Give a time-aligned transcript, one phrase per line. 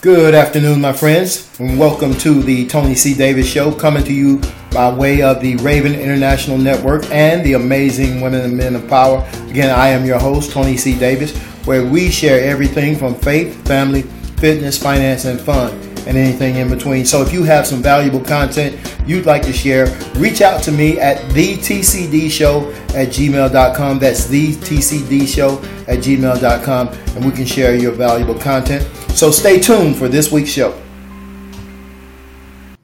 [0.00, 3.14] Good afternoon, my friends, and welcome to the Tony C.
[3.14, 4.40] Davis Show, coming to you
[4.70, 9.28] by way of the Raven International Network and the amazing women and men of power.
[9.48, 10.96] Again, I am your host, Tony C.
[10.96, 14.02] Davis, where we share everything from faith, family,
[14.36, 15.72] fitness, finance, and fun,
[16.06, 17.04] and anything in between.
[17.04, 19.86] So if you have some valuable content you'd like to share,
[20.16, 23.98] reach out to me at thetcdshow at gmail.com.
[23.98, 28.82] That's thetcdshow at gmail.com, and we can share your valuable content.
[29.14, 30.80] So stay tuned for this week's show.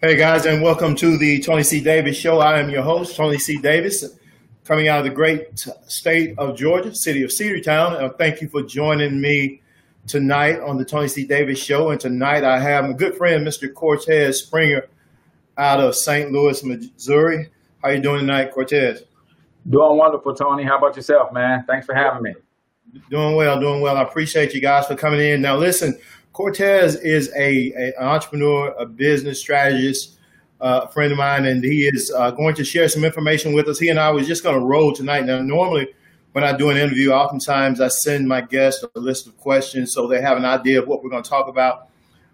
[0.00, 1.80] Hey guys, and welcome to the Tony C.
[1.80, 2.38] Davis Show.
[2.38, 3.56] I am your host, Tony C.
[3.56, 4.04] Davis,
[4.64, 8.18] coming out of the great state of Georgia, city of Cedartown.
[8.18, 9.62] Thank you for joining me
[10.06, 11.26] tonight on the Tony C.
[11.26, 11.90] Davis Show.
[11.90, 13.72] And tonight I have my good friend, Mr.
[13.72, 14.88] Cortez Springer,
[15.56, 16.32] out of St.
[16.32, 17.50] Louis, Missouri.
[17.82, 19.02] How you doing tonight, Cortez?
[19.68, 20.64] Doing wonderful, Tony.
[20.64, 21.64] How about yourself, man?
[21.66, 22.34] Thanks for having me.
[23.10, 23.96] Doing well, doing well.
[23.96, 25.40] I appreciate you guys for coming in.
[25.40, 25.98] Now, listen,
[26.32, 30.18] Cortez is a, a an entrepreneur, a business strategist,
[30.60, 33.68] uh, a friend of mine, and he is uh, going to share some information with
[33.68, 33.78] us.
[33.78, 35.24] He and I was just going to roll tonight.
[35.24, 35.88] Now, normally
[36.34, 40.08] when I do an interview, oftentimes I send my guests a list of questions so
[40.08, 41.86] they have an idea of what we're going to talk about.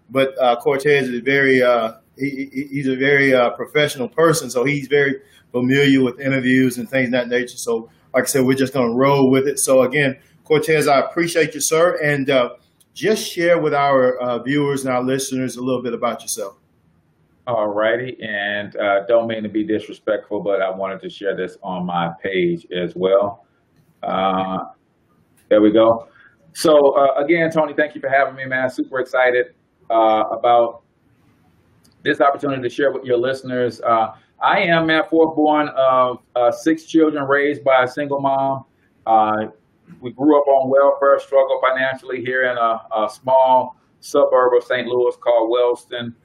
[0.09, 4.87] But uh, Cortez is very uh, he, he's a very uh, professional person, so he's
[4.87, 5.21] very
[5.51, 7.57] familiar with interviews and things of that nature.
[7.57, 9.59] So, like I said, we're just going to roll with it.
[9.59, 12.55] So, again, Cortez, I appreciate you, sir, and uh,
[12.95, 16.57] just share with our uh, viewers and our listeners a little bit about yourself.
[17.45, 21.55] All righty, and uh, don't mean to be disrespectful, but I wanted to share this
[21.61, 23.45] on my page as well.
[24.03, 24.65] Uh,
[25.49, 26.07] there we go.
[26.53, 28.69] So uh, again, Tony, thank you for having me, man.
[28.69, 29.47] Super excited
[29.89, 30.83] uh, about
[32.03, 33.81] this opportunity to share with your listeners.
[33.81, 36.19] Uh, I am, man, fourth born of
[36.55, 38.65] six children raised by a single mom
[39.99, 44.87] we grew up on welfare, struggled financially here in a, a small suburb of St.
[44.87, 46.15] Louis called Wellston.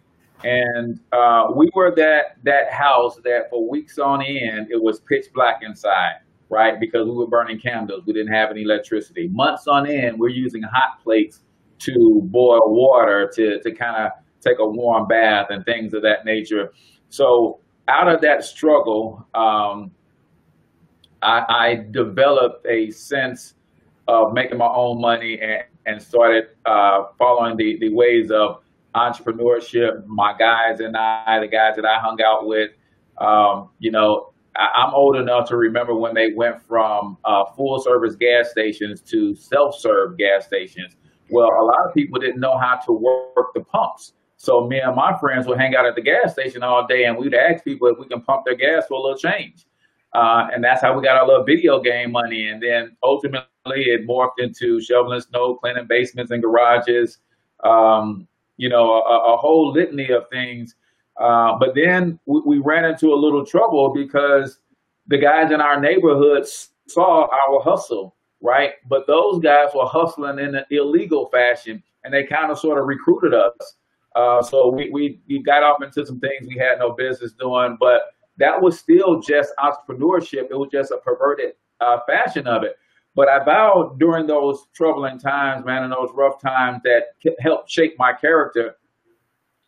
[0.45, 5.27] And uh, we were that that house that for weeks on end it was pitch
[5.35, 6.17] black inside,
[6.49, 6.79] right?
[6.79, 8.05] Because we were burning candles.
[8.07, 9.29] We didn't have any electricity.
[9.29, 11.41] Months on end, we're using hot plates
[11.79, 16.25] to boil water to to kind of take a warm bath and things of that
[16.25, 16.73] nature.
[17.09, 19.91] So out of that struggle, um,
[21.23, 23.55] I, I developed a sense
[24.09, 28.63] of making my own money and, and started uh, following the, the ways of
[28.95, 30.07] entrepreneurship.
[30.07, 32.71] My guys and I, the guys that I hung out with,
[33.19, 37.81] um, you know, I, am old enough to remember when they went from uh, full
[37.81, 40.97] service gas stations to self serve gas stations.
[41.31, 44.13] Well, a lot of people didn't know how to work the pumps.
[44.37, 47.17] So me and my friends would hang out at the gas station all day and
[47.17, 49.67] we'd ask people if we can pump their gas for a little change.
[50.15, 52.49] Uh, and that's how we got our little video game money.
[52.49, 57.19] And then ultimately, it morphed into shoveling snow, cleaning basements and garages.
[57.65, 60.75] Um, you know, a, a, whole litany of things.
[61.19, 64.59] Uh, but then we, we, ran into a little trouble because
[65.07, 66.47] the guys in our neighborhood
[66.89, 68.73] saw our hustle, right?
[68.87, 72.87] But those guys were hustling in an illegal fashion, and they kind of sort of
[72.87, 73.77] recruited us.
[74.15, 77.77] Uh, so we, we we got off into some things we had no business doing,
[77.81, 78.03] but
[78.39, 80.51] that was still just entrepreneurship.
[80.51, 82.77] It was just a perverted uh, fashion of it.
[83.15, 87.95] But I vowed during those troubling times, man, and those rough times that helped shape
[87.99, 88.77] my character,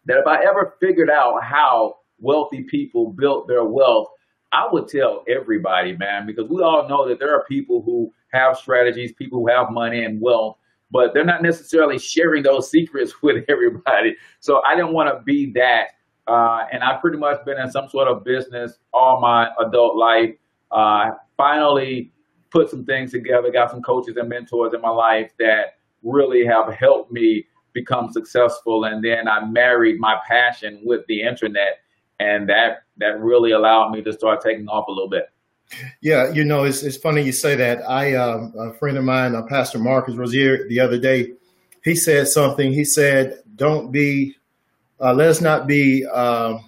[0.09, 4.09] that if I ever figured out how wealthy people built their wealth,
[4.53, 8.57] I would tell everybody, man, because we all know that there are people who have
[8.59, 10.57] strategies, people who have money and wealth,
[10.91, 14.17] but they're not necessarily sharing those secrets with everybody.
[14.41, 15.91] So I didn't want to be that
[16.29, 20.35] uh, and I've pretty much been in some sort of business all my adult life.
[20.71, 22.13] Uh, finally,
[22.51, 26.73] put some things together, got some coaches and mentors in my life that really have
[26.75, 27.47] helped me
[27.81, 28.85] become successful.
[28.85, 31.81] And then I married my passion with the internet,
[32.21, 35.31] and that that really allowed me to start taking off a little bit.
[36.01, 37.89] Yeah, you know, it's, it's funny you say that.
[37.89, 41.33] I um, a friend of mine, uh, Pastor Marcus Rozier, the other day,
[41.85, 42.73] he said something.
[42.73, 44.35] He said, "Don't be
[45.01, 46.59] uh, let us not be uh,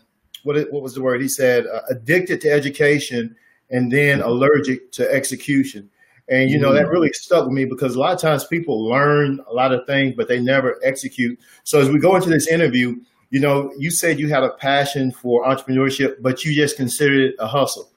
[0.45, 3.37] what what was the word he said uh, addicted to education
[3.71, 5.91] and then allergic to execution
[6.31, 6.91] and you know that mm.
[6.91, 10.15] really stuck with me because a lot of times people learn a lot of things
[10.17, 12.97] but they never execute so as we go into this interview
[13.31, 17.35] you know you said you had a passion for entrepreneurship but you just considered it
[17.39, 17.91] a hustle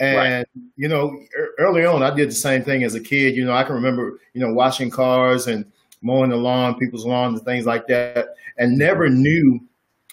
[0.00, 0.46] and right.
[0.76, 1.18] you know
[1.58, 4.20] early on i did the same thing as a kid you know i can remember
[4.34, 5.64] you know washing cars and
[6.02, 9.60] mowing the lawn, people's lawns, and things like that, and never knew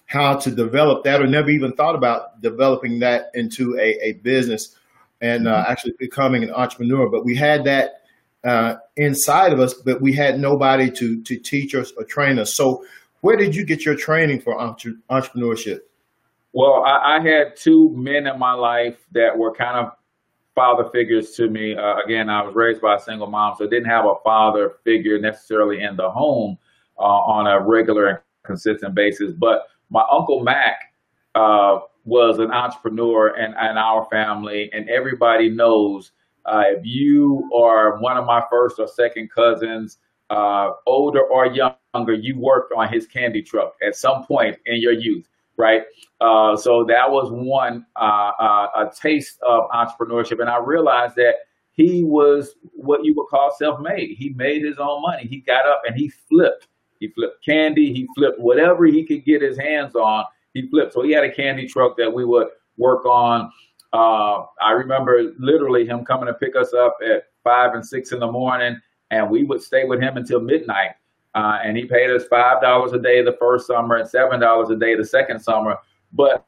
[0.05, 4.75] how to develop that or never even thought about developing that into a, a business
[5.21, 5.71] and uh, mm-hmm.
[5.71, 7.09] actually becoming an entrepreneur.
[7.09, 8.01] But we had that
[8.43, 12.55] uh, inside of us, but we had nobody to to teach us or train us.
[12.55, 12.83] So
[13.21, 15.79] Where did you get your training for entre- entrepreneurship?
[16.53, 19.91] Well, I, I, had two men in my life that were kind of
[20.55, 21.75] father figures to me.
[21.75, 24.77] Uh, again, I was raised by a single mom, so I didn't have a father
[24.83, 26.57] figure necessarily in the home
[26.97, 29.31] uh, on a regular and consistent basis.
[29.31, 30.93] But my uncle Mac
[31.35, 36.11] uh, was an entrepreneur in, in, our family, and everybody knows
[36.45, 39.97] uh, if you are one of my first or second cousins,
[40.29, 44.93] uh, older or younger, you worked on his candy truck at some point in your
[44.93, 45.27] youth
[45.59, 45.83] right?
[46.21, 51.35] Uh, so that was one uh, uh, a taste of entrepreneurship, and I realized that
[51.73, 54.15] he was what you would call self-made.
[54.17, 55.27] He made his own money.
[55.27, 56.67] He got up and he flipped.
[56.99, 57.93] He flipped candy.
[57.93, 60.25] He flipped whatever he could get his hands on.
[60.53, 60.93] He flipped.
[60.93, 62.47] So he had a candy truck that we would
[62.77, 63.51] work on.
[63.93, 68.19] Uh, I remember literally him coming to pick us up at five and six in
[68.19, 68.79] the morning,
[69.11, 70.91] and we would stay with him until midnight
[71.35, 74.69] uh, and he paid us five dollars a day the first summer and seven dollars
[74.69, 75.77] a day the second summer,
[76.13, 76.45] but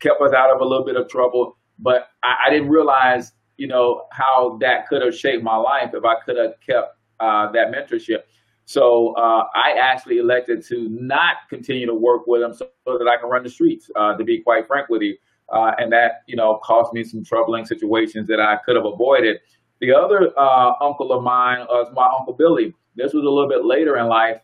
[0.00, 1.56] kept us out of a little bit of trouble.
[1.78, 6.04] But I, I didn't realize, you know, how that could have shaped my life if
[6.04, 8.22] I could have kept uh, that mentorship.
[8.66, 13.20] So uh, I actually elected to not continue to work with him so, that I
[13.20, 13.90] can run the streets.
[13.94, 15.16] Uh, to be quite frank with you,
[15.52, 19.38] uh, and that you know cost me some troubling situations that I could have avoided.
[19.80, 22.74] The other uh, uncle of mine was my uncle Billy.
[22.96, 24.40] This was a little bit later in life,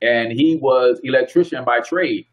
[0.00, 2.26] and he was electrician by trade.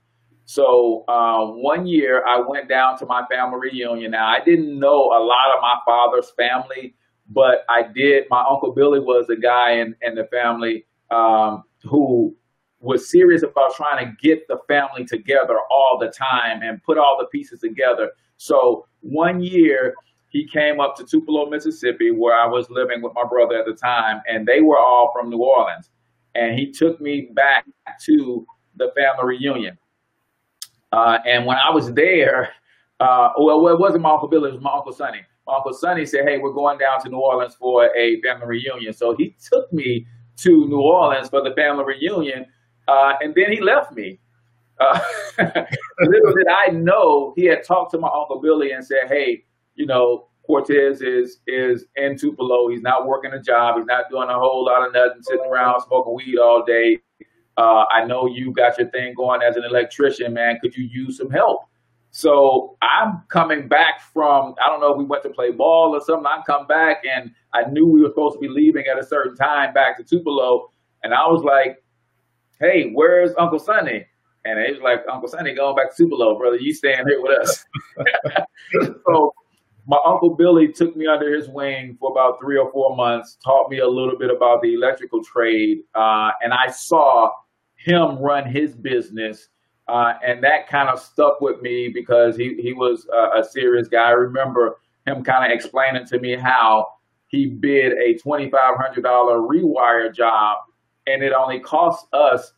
[0.45, 4.11] So uh, one year I went down to my family reunion.
[4.11, 6.95] Now I didn't know a lot of my father's family,
[7.29, 8.25] but I did.
[8.29, 12.35] My uncle Billy was a guy in, in the family um, who
[12.79, 17.17] was serious about trying to get the family together all the time and put all
[17.19, 18.11] the pieces together.
[18.37, 19.95] So one year
[20.29, 23.73] he came up to Tupelo, Mississippi, where I was living with my brother at the
[23.73, 25.89] time, and they were all from New Orleans.
[26.35, 27.65] And he took me back
[28.05, 28.45] to
[28.75, 29.77] the family reunion.
[30.91, 32.49] Uh, and when I was there,
[32.99, 35.21] uh, well, it wasn't my Uncle Billy, it was my Uncle Sonny.
[35.49, 38.93] Uncle Sonny said, Hey, we're going down to New Orleans for a family reunion.
[38.93, 40.05] So he took me
[40.37, 42.45] to New Orleans for the family reunion,
[42.87, 44.19] uh, and then he left me.
[44.79, 44.99] Uh,
[45.39, 49.45] little did I know he had talked to my Uncle Billy and said, Hey,
[49.75, 52.69] you know, Cortez is is in Tupelo.
[52.69, 53.77] He's not working a job.
[53.77, 56.99] He's not doing a whole lot of nothing, sitting around smoking weed all day.
[57.57, 60.59] Uh, I know you got your thing going as an electrician, man.
[60.61, 61.66] Could you use some help?
[62.11, 66.01] So I'm coming back from I don't know if we went to play ball or
[66.01, 66.25] something.
[66.25, 69.35] I come back and I knew we were supposed to be leaving at a certain
[69.35, 70.71] time back to Tupelo,
[71.03, 71.83] and I was like,
[72.59, 74.05] "Hey, where's Uncle Sonny?"
[74.45, 76.57] And he was like, "Uncle Sonny going back to Tupelo, brother.
[76.57, 77.65] You staying here with us?"
[79.05, 79.33] so
[79.87, 83.69] my uncle Billy took me under his wing for about three or four months, taught
[83.69, 87.31] me a little bit about the electrical trade, uh, and I saw
[87.77, 89.47] him run his business,
[89.87, 93.87] uh, and that kind of stuck with me because he he was a, a serious
[93.87, 94.09] guy.
[94.09, 96.87] I remember him kind of explaining to me how
[97.27, 100.57] he bid a twenty five hundred dollar rewire job,
[101.05, 102.53] and it only cost us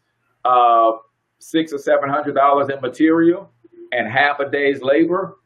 [0.46, 0.92] uh,
[1.40, 3.52] six or seven hundred dollars in material
[3.92, 5.38] and half a day's labor,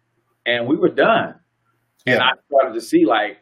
[0.46, 1.36] and we were done
[2.06, 3.38] and I started to see like,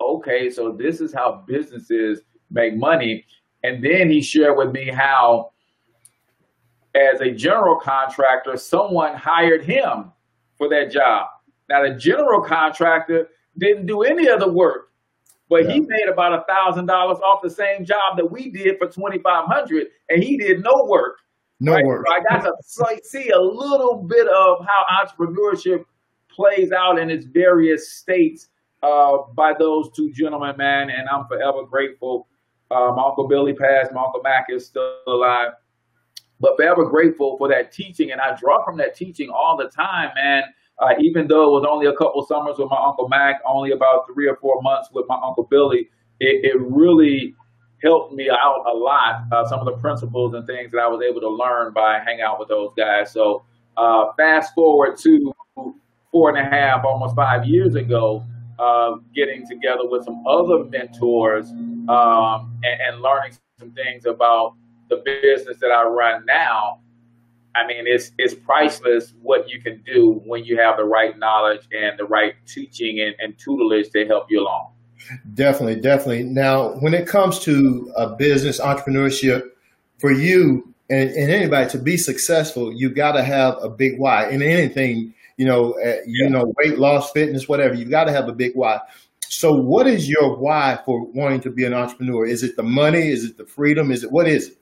[0.00, 2.20] okay, so this is how businesses
[2.50, 3.24] make money.
[3.62, 5.52] And then he shared with me how,
[6.94, 10.12] as a general contractor, someone hired him
[10.56, 11.28] for that job.
[11.68, 13.28] Now, the general contractor
[13.58, 14.90] didn't do any of the work,
[15.48, 15.74] but yeah.
[15.74, 19.18] he made about a thousand dollars off the same job that we did for twenty
[19.18, 21.18] five hundred, and he did no work.
[21.60, 21.84] No right?
[21.84, 22.06] work.
[22.06, 25.84] So I got to see a little bit of how entrepreneurship
[26.28, 28.48] plays out in its various states
[28.82, 32.28] uh, by those two gentlemen, man, and I'm forever grateful.
[32.70, 35.52] Uh, my Uncle Billy passed, my Uncle Mac is still alive,
[36.40, 38.10] but forever grateful for that teaching.
[38.10, 40.44] And I draw from that teaching all the time, man.
[40.78, 44.06] Uh, even though it was only a couple summers with my Uncle Mac, only about
[44.12, 47.34] three or four months with my Uncle Billy, it, it really
[47.82, 49.24] helped me out a lot.
[49.30, 52.22] Uh, some of the principles and things that I was able to learn by hanging
[52.22, 53.12] out with those guys.
[53.12, 53.44] So
[53.76, 55.32] uh, fast forward to
[56.10, 58.24] four and a half, almost five years ago,
[58.58, 64.54] uh, getting together with some other mentors um, and, and, learning some things about
[64.90, 66.80] the business that I run now.
[67.56, 71.66] I mean, it's it's priceless what you can do when you have the right knowledge
[71.72, 74.72] and the right teaching and, and tutelage to help you along.
[75.34, 76.24] Definitely, definitely.
[76.24, 79.50] Now, when it comes to a business entrepreneurship,
[79.98, 84.28] for you and, and anybody to be successful, you got to have a big why
[84.28, 86.28] in anything you know, uh, you yeah.
[86.28, 87.72] know, weight loss, fitness, whatever.
[87.72, 88.78] You got to have a big why.
[89.20, 92.26] So, what is your why for wanting to be an entrepreneur?
[92.26, 93.08] Is it the money?
[93.08, 93.90] Is it the freedom?
[93.90, 94.58] Is it what is it?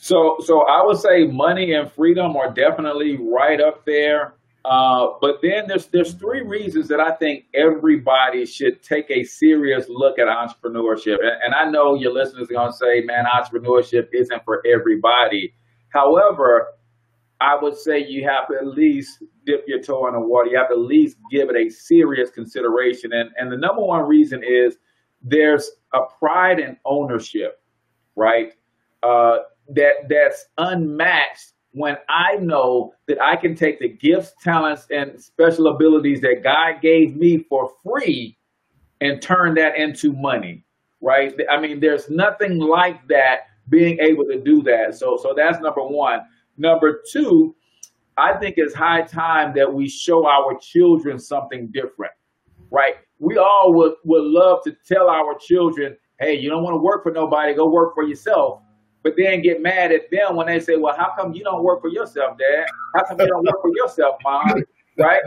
[0.00, 4.34] So, so I would say money and freedom are definitely right up there.
[4.64, 9.86] Uh, but then there's there's three reasons that I think everybody should take a serious
[9.88, 11.16] look at entrepreneurship.
[11.20, 15.54] And, and I know your listeners are going to say, "Man, entrepreneurship isn't for everybody."
[15.88, 16.68] However,
[17.40, 20.50] I would say you have to at least dip your toe in the water.
[20.50, 23.12] You have to at least give it a serious consideration.
[23.12, 24.76] And and the number one reason is
[25.22, 27.60] there's a pride and ownership,
[28.14, 28.52] right?
[29.02, 35.20] Uh, that that's unmatched when I know that I can take the gifts, talents, and
[35.22, 38.36] special abilities that God gave me for free
[39.00, 40.64] and turn that into money,
[41.00, 41.34] right?
[41.50, 44.94] I mean, there's nothing like that being able to do that.
[44.94, 46.20] So, so that's number one.
[46.56, 47.54] Number two,
[48.16, 52.12] I think it's high time that we show our children something different,
[52.70, 52.94] right?
[53.20, 57.04] We all would, would love to tell our children, hey, you don't want to work
[57.04, 58.62] for nobody, go work for yourself
[59.08, 61.80] but then get mad at them when they say, "Well, how come you don't work
[61.80, 62.66] for yourself, Dad?
[62.94, 64.62] How come you don't work for yourself, Mom?"
[64.98, 65.22] Right?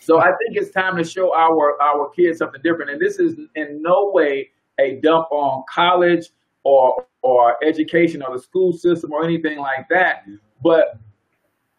[0.00, 3.34] So I think it's time to show our our kids something different, and this is
[3.56, 6.30] in no way a dump on college
[6.62, 10.24] or or education or the school system or anything like that.
[10.62, 10.98] But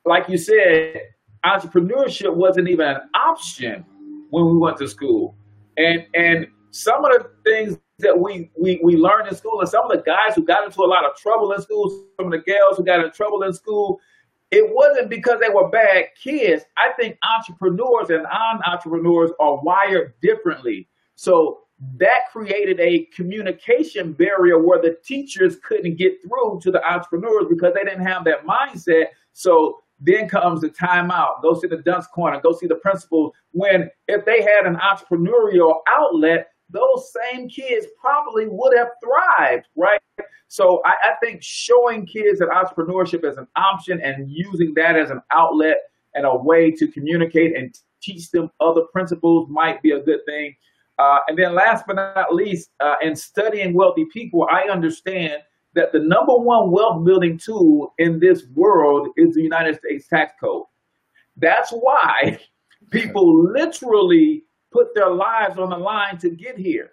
[0.06, 1.02] like you said,
[1.46, 3.86] entrepreneurship wasn't even an option
[4.32, 5.36] when we went to school,
[5.78, 9.90] and and some of the things that we, we we learned in school, and some
[9.90, 12.40] of the guys who got into a lot of trouble in school, some of the
[12.40, 14.00] girls who got in trouble in school,
[14.52, 16.64] it wasn't because they were bad kids.
[16.78, 20.88] I think entrepreneurs and non-entrepreneurs are wired differently.
[21.16, 21.60] So
[21.98, 27.74] that created a communication barrier where the teachers couldn't get through to the entrepreneurs because
[27.74, 29.08] they didn't have that mindset.
[29.34, 31.42] So then comes the timeout.
[31.42, 32.40] Go see the dunce corner.
[32.42, 33.34] Go see the principal.
[33.52, 40.02] When if they had an entrepreneurial outlet, those same kids probably would have thrived, right?
[40.48, 45.12] So I, I, think showing kids that entrepreneurship is an option and using that as
[45.12, 45.78] an outlet
[46.16, 50.56] and a way to communicate and teach them other principles might be a good thing.
[50.98, 55.42] Uh, and then last but not least, uh, in studying wealthy people, I understand
[55.74, 60.34] that the number one wealth building tool in this world is the United States tax
[60.42, 60.66] code.
[61.38, 62.40] That's why
[62.90, 66.92] people literally put their lives on the line to get here.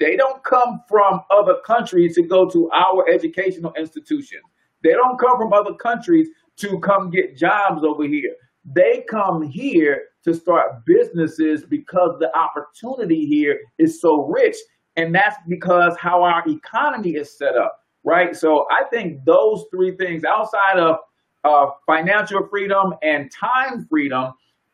[0.00, 4.42] They don't come from other countries to go to our educational institutions.
[4.82, 8.34] They don't come from other countries to come get jobs over here.
[8.64, 14.56] They come here to start businesses because the opportunity here is so rich.
[14.96, 18.34] And that's because how our economy is set up, right?
[18.34, 20.96] So I think those three things outside of
[21.44, 24.32] uh, financial freedom and time freedom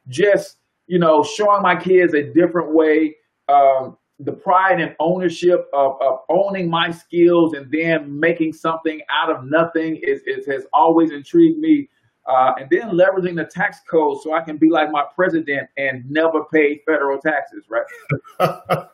[0.08, 0.56] just
[0.90, 3.14] you know, showing my kids a different way,
[3.48, 9.30] um, the pride and ownership of, of, owning my skills and then making something out
[9.30, 11.88] of nothing is, is has always intrigued me.
[12.28, 16.04] Uh, and then leveraging the tax code so I can be like my president and
[16.10, 18.88] never pay federal taxes, right?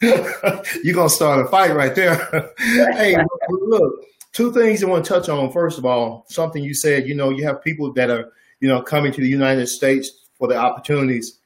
[0.84, 2.52] You're gonna start a fight right there.
[2.58, 3.16] hey,
[3.48, 3.94] look,
[4.32, 5.50] two things I want to touch on.
[5.50, 8.80] First of all, something you said, you know, you have people that are, you know,
[8.80, 11.38] coming to the United States for the opportunities,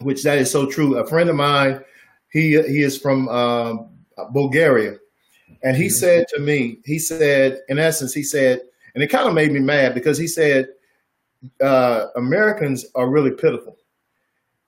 [0.00, 0.98] which that is so true.
[0.98, 1.80] A friend of mine,
[2.30, 3.88] he he is from um,
[4.32, 4.96] Bulgaria,
[5.62, 5.94] and he mm-hmm.
[5.94, 8.60] said to me, he said, in essence, he said,
[8.94, 10.68] and it kind of made me mad because he said,
[11.60, 13.76] uh, Americans are really pitiful.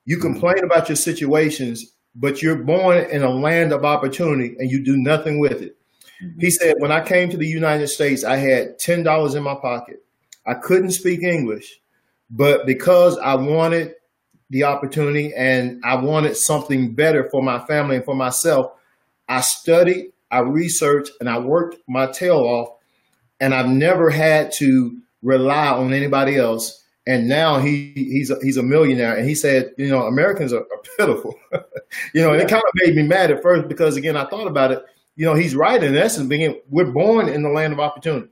[0.05, 0.33] You mm-hmm.
[0.33, 4.97] complain about your situations, but you're born in a land of opportunity and you do
[4.97, 5.77] nothing with it.
[6.23, 6.39] Mm-hmm.
[6.39, 10.03] He said, when I came to the United States, I had $10 in my pocket.
[10.45, 11.79] I couldn't speak English.
[12.29, 13.93] But because I wanted
[14.49, 18.71] the opportunity and I wanted something better for my family and for myself,
[19.27, 22.69] I studied, I researched, and I worked my tail off.
[23.39, 26.83] And I've never had to rely on anybody else.
[27.07, 29.15] And now he he's a, he's a millionaire.
[29.15, 31.35] And he said, you know, Americans are, are pitiful.
[32.13, 34.47] you know, and it kind of made me mad at first because again, I thought
[34.47, 34.83] about it.
[35.15, 36.27] You know, he's right in essence.
[36.27, 38.27] Being we're born in the land of opportunity.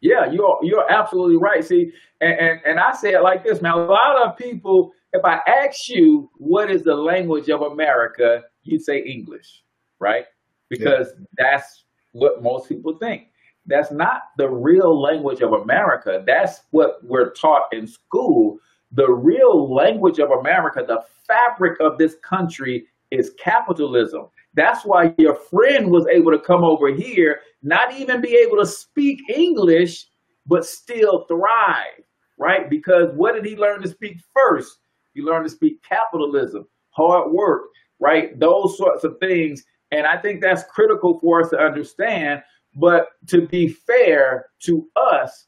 [0.00, 1.64] Yeah, you're you're absolutely right.
[1.64, 5.24] See, and, and, and I say it like this, Now, A lot of people, if
[5.24, 9.64] I ask you what is the language of America, you'd say English,
[9.98, 10.24] right?
[10.68, 11.24] Because yeah.
[11.36, 13.28] that's what most people think.
[13.66, 16.22] That's not the real language of America.
[16.26, 18.58] That's what we're taught in school.
[18.92, 24.28] The real language of America, the fabric of this country is capitalism.
[24.58, 28.66] That's why your friend was able to come over here, not even be able to
[28.66, 30.04] speak English,
[30.46, 32.02] but still thrive,
[32.40, 32.68] right?
[32.68, 34.80] Because what did he learn to speak first?
[35.14, 37.66] He learned to speak capitalism, hard work,
[38.00, 38.38] right?
[38.40, 39.62] Those sorts of things.
[39.92, 42.42] And I think that's critical for us to understand.
[42.74, 45.46] But to be fair to us,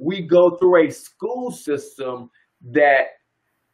[0.00, 2.30] we go through a school system
[2.70, 3.08] that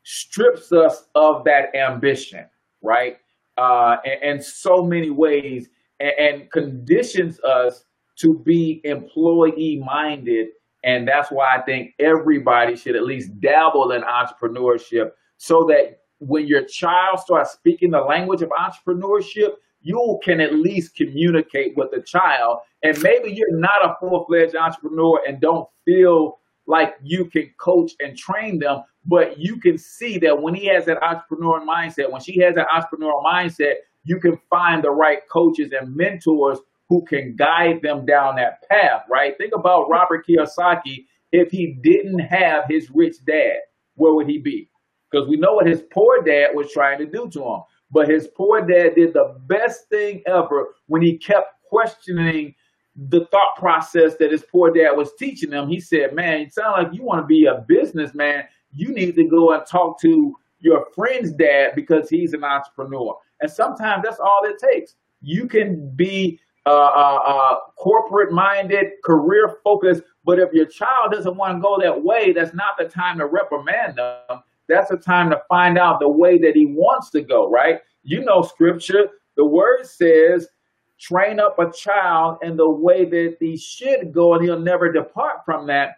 [0.03, 2.45] strips us of that ambition,
[2.83, 3.19] right?
[3.59, 5.69] Uh, in, in so many ways,
[6.01, 7.85] and, and conditions us
[8.19, 10.49] to be employee minded.
[10.85, 16.47] And that's why I think everybody should at least dabble in entrepreneurship so that when
[16.47, 22.03] your child starts speaking the language of entrepreneurship, you can at least communicate with the
[22.03, 22.59] child.
[22.83, 26.39] And maybe you're not a full fledged entrepreneur and don't feel
[26.69, 30.85] like you can coach and train them, but you can see that when he has
[30.85, 35.73] that entrepreneurial mindset, when she has that entrepreneurial mindset, you can find the right coaches
[35.79, 36.59] and mentors
[36.89, 39.37] who can guide them down that path, right?
[39.39, 41.07] Think about Robert Kiyosaki.
[41.33, 43.59] If he didn't have his rich dad,
[43.97, 44.71] where would he be?
[45.11, 47.61] Because we know what his poor dad was trying to do to him.
[47.91, 52.55] But his poor dad did the best thing ever when he kept questioning
[53.07, 55.69] the thought process that his poor dad was teaching him.
[55.69, 58.45] He said, Man, it sounds like you want to be a businessman.
[58.73, 63.17] You need to go and talk to your friend's dad because he's an entrepreneur.
[63.41, 64.97] And sometimes that's all it takes.
[65.21, 71.37] You can be uh, uh, uh, corporate minded, career focused, but if your child doesn't
[71.37, 74.43] want to go that way, that's not the time to reprimand them.
[74.69, 77.79] That's the time to find out the way that he wants to go, right?
[78.03, 80.49] You know, scripture, the word says,
[80.99, 85.45] train up a child in the way that he should go, and he'll never depart
[85.45, 85.97] from that.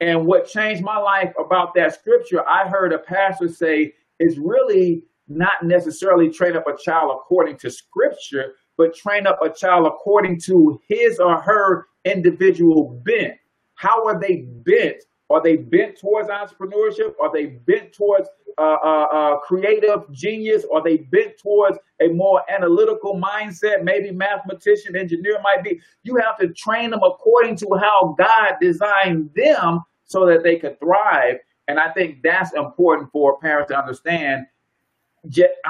[0.00, 5.04] And what changed my life about that scripture, I heard a pastor say, is really
[5.28, 10.40] not necessarily train up a child according to scripture, but train up a child according
[10.40, 13.34] to his or her individual bent.
[13.74, 15.04] How are they bent?
[15.30, 17.14] Are they bent towards entrepreneurship?
[17.20, 20.64] Are they bent towards uh, uh, uh, creative genius?
[20.72, 23.84] Are they bent towards a more analytical mindset?
[23.84, 25.80] Maybe mathematician, engineer might be.
[26.02, 30.78] You have to train them according to how God designed them so that they could
[30.80, 31.36] thrive.
[31.68, 34.46] And I think that's important for parents to understand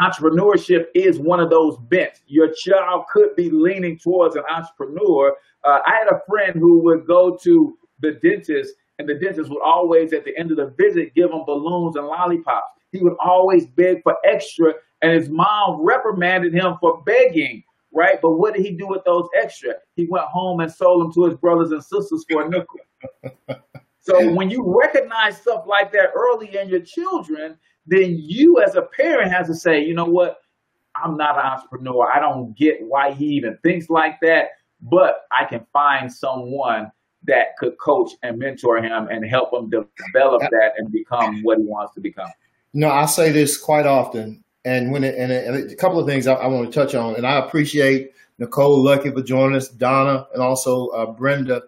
[0.01, 2.21] entrepreneurship is one of those bents.
[2.27, 5.37] Your child could be leaning towards an entrepreneur.
[5.65, 9.63] Uh, I had a friend who would go to the dentist, and the dentist would
[9.63, 12.71] always, at the end of the visit, give him balloons and lollipops.
[12.93, 17.63] He would always beg for extra, and his mom reprimanded him for begging,
[17.95, 18.21] right?
[18.21, 19.75] But what did he do with those extra?
[19.97, 23.65] He went home and sold them to his brothers and sisters for a nickel.
[24.01, 28.83] so when you recognize stuff like that early in your children, then you as a
[28.83, 30.43] parent has to say, you know what?
[30.95, 32.13] I'm not an entrepreneur.
[32.13, 34.49] I don't get why he even thinks like that,
[34.83, 36.93] but I can find someone
[37.25, 41.65] that could coach and mentor him and help him develop that and become what he
[41.65, 42.31] wants to become.
[42.73, 46.07] No, I say this quite often, and when it, and, it, and a couple of
[46.07, 49.69] things I, I, want to touch on, and I appreciate Nicole Lucky for joining us,
[49.69, 51.63] Donna, and also uh, Brenda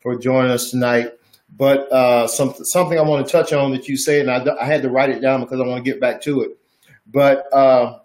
[0.00, 1.12] for joining us tonight.
[1.56, 4.64] But uh, some, something I want to touch on that you said, and I, I,
[4.66, 6.58] had to write it down because I want to get back to it.
[7.06, 8.00] But uh,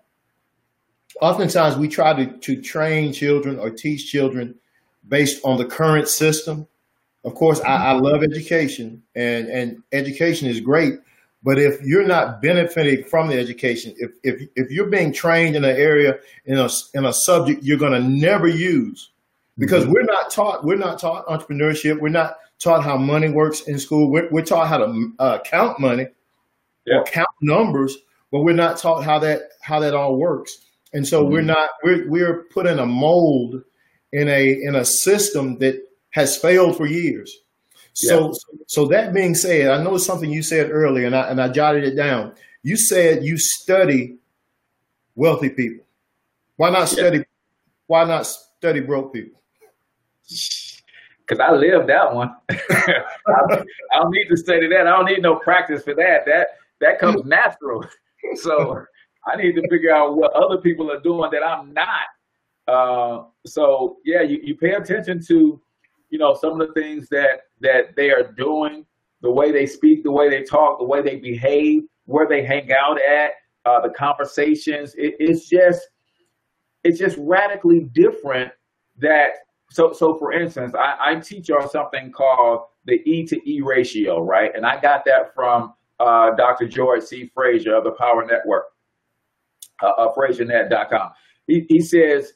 [1.21, 4.55] oftentimes we try to, to train children or teach children
[5.07, 6.67] based on the current system.
[7.23, 10.95] Of course, I, I love education, and, and education is great.
[11.43, 15.65] But if you're not benefiting from the education, if, if, if you're being trained in
[15.65, 19.11] an area in a, in a subject you're going to never use,
[19.57, 19.93] because mm-hmm.
[19.93, 24.09] we're not taught we're not taught entrepreneurship, we're not taught how money works in school.
[24.09, 26.07] We're, we're taught how to uh, count money
[26.85, 26.99] yeah.
[26.99, 27.97] or count numbers,
[28.31, 30.59] but we're not taught how that how that all works.
[30.93, 31.33] And so mm-hmm.
[31.33, 33.61] we're not we're we're put in a mold
[34.13, 35.75] in a in a system that
[36.13, 37.35] has failed for years.
[37.93, 38.59] So yeah.
[38.67, 41.83] so that being said, I know something you said earlier, and I and I jotted
[41.83, 42.33] it down.
[42.63, 44.17] You said you study
[45.15, 45.85] wealthy people.
[46.55, 47.19] Why not study?
[47.19, 47.23] Yeah.
[47.87, 49.39] Why not study broke people?
[51.25, 52.35] because I lived that one.
[52.49, 54.87] I, don't need to study that.
[54.87, 56.25] I don't need no practice for that.
[56.25, 56.47] That
[56.81, 57.85] that comes natural.
[58.35, 58.83] So
[59.25, 62.07] I need to figure out what other people are doing that I'm not.
[62.67, 65.61] Uh, so yeah, you, you pay attention to,
[66.13, 68.85] you know, some of the things that that they are doing,
[69.23, 72.71] the way they speak, the way they talk, the way they behave, where they hang
[72.71, 73.31] out at,
[73.65, 74.93] uh, the conversations.
[74.93, 75.81] It, it's just
[76.83, 78.51] it's just radically different
[78.99, 79.31] that
[79.71, 84.21] so, so for instance, I, I teach on something called the E to E ratio,
[84.21, 84.51] right?
[84.55, 86.67] And I got that from uh, Dr.
[86.67, 87.31] George C.
[87.33, 88.65] Fraser of the Power Network,
[89.81, 91.09] uh, uh, FraserNet.com.
[91.47, 92.33] He, he says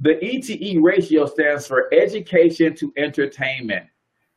[0.00, 3.86] the E to E ratio stands for education to entertainment.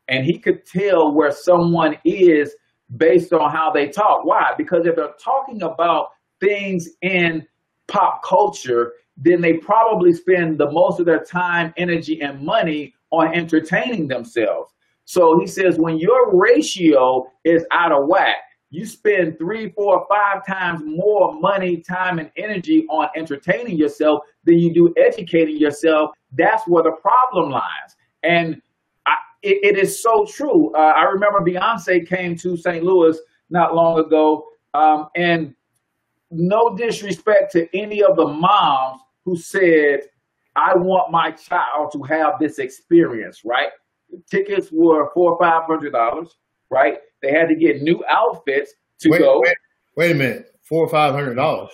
[0.08, 2.54] And he could tell where someone is
[2.96, 4.24] based on how they talk.
[4.24, 4.52] Why?
[4.56, 7.46] Because if they're talking about things in
[7.88, 13.32] pop culture, then they probably spend the most of their time, energy, and money on
[13.34, 14.72] entertaining themselves.
[15.06, 18.36] So he says when your ratio is out of whack,
[18.74, 24.58] you spend three, four, five times more money, time, and energy on entertaining yourself than
[24.58, 26.10] you do educating yourself.
[26.32, 27.96] That's where the problem lies.
[28.22, 28.60] And
[29.06, 30.72] I, it, it is so true.
[30.74, 32.84] Uh, I remember Beyonce came to St.
[32.84, 33.18] Louis
[33.50, 35.54] not long ago, um, and
[36.30, 40.00] no disrespect to any of the moms who said,
[40.56, 43.70] I want my child to have this experience, right?
[44.30, 46.36] tickets were four or five hundred dollars,
[46.70, 46.98] right?
[47.24, 49.40] They had to get new outfits to wait, go.
[49.40, 49.56] Wait,
[49.96, 51.70] wait a minute, four or five hundred dollars.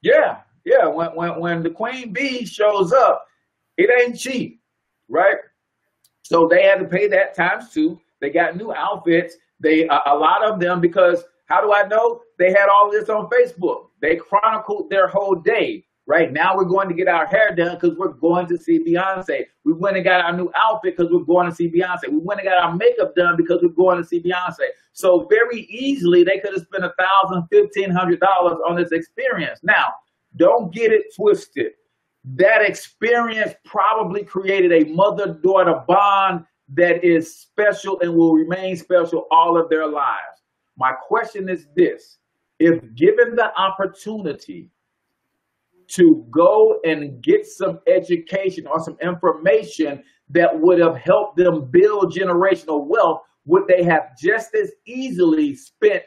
[0.00, 0.86] Yeah, yeah.
[0.86, 3.26] When when when the queen bee shows up,
[3.76, 4.62] it ain't cheap,
[5.10, 5.36] right?
[6.22, 8.00] So they had to pay that times two.
[8.22, 9.34] They got new outfits.
[9.60, 12.22] They a, a lot of them because how do I know?
[12.38, 13.88] They had all this on Facebook.
[14.00, 15.84] They chronicled their whole day.
[16.06, 19.44] Right now, we're going to get our hair done because we're going to see Beyonce.
[19.64, 22.10] We went and got our new outfit because we're going to see Beyonce.
[22.10, 24.66] We went and got our makeup done because we're going to see Beyonce.
[24.92, 29.60] So very easily, they could have spent a thousand, fifteen hundred dollars on this experience.
[29.62, 29.92] Now,
[30.36, 31.72] don't get it twisted.
[32.24, 39.56] That experience probably created a mother-daughter bond that is special and will remain special all
[39.56, 40.42] of their lives.
[40.76, 42.18] My question is this:
[42.58, 44.71] If given the opportunity
[45.92, 52.14] to go and get some education or some information that would have helped them build
[52.14, 56.02] generational wealth, would they have just as easily spent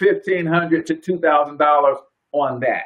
[0.00, 1.96] $1,500 to $2,000
[2.32, 2.82] on that?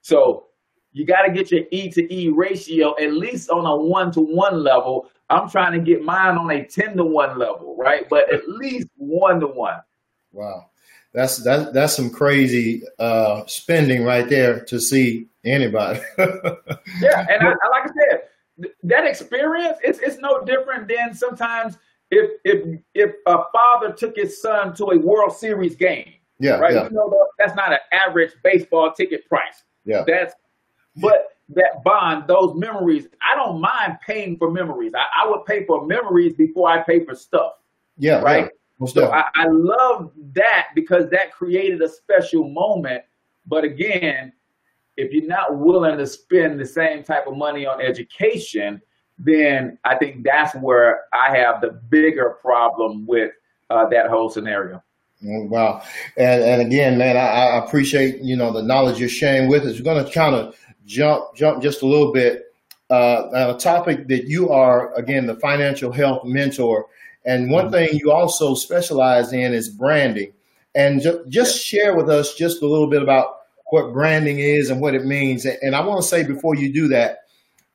[0.00, 0.46] So
[0.92, 4.20] you got to get your E to E ratio at least on a one to
[4.20, 5.10] one level.
[5.28, 8.08] I'm trying to get mine on a 10 to 1 level, right?
[8.08, 9.80] But at least one to one.
[10.32, 10.70] Wow.
[11.12, 16.00] That's that, that's some crazy uh, spending right there to see anybody.
[16.18, 21.78] yeah, and I, like I said, that experience it's it's no different than sometimes
[22.10, 26.14] if if if a father took his son to a World Series game.
[26.40, 26.74] Yeah, right.
[26.74, 26.84] Yeah.
[26.84, 29.64] You know that's not an average baseball ticket price.
[29.84, 30.34] Yeah, that's
[30.96, 33.08] but that bond, those memories.
[33.22, 34.92] I don't mind paying for memories.
[34.94, 37.52] I, I would pay for memories before I pay for stuff.
[37.96, 38.44] Yeah, right.
[38.80, 38.86] Yeah.
[38.86, 43.02] So I, I love that because that created a special moment.
[43.46, 44.32] But again,
[44.98, 48.82] if you're not willing to spend the same type of money on education,
[49.16, 53.30] then I think that's where I have the bigger problem with
[53.70, 54.82] uh, that whole scenario.
[55.24, 55.82] Mm, wow,
[56.16, 59.78] and and again, man, I, I, appreciate you know the knowledge you're sharing with us.
[59.78, 62.52] We're going to kind of jump jump just a little bit
[62.90, 66.86] uh, a topic that you are again the financial health mentor,
[67.24, 67.74] and one mm-hmm.
[67.74, 70.32] thing you also specialize in is branding.
[70.74, 73.37] And ju- just share with us just a little bit about
[73.70, 75.44] what branding is and what it means.
[75.44, 77.18] And I want to say before you do that,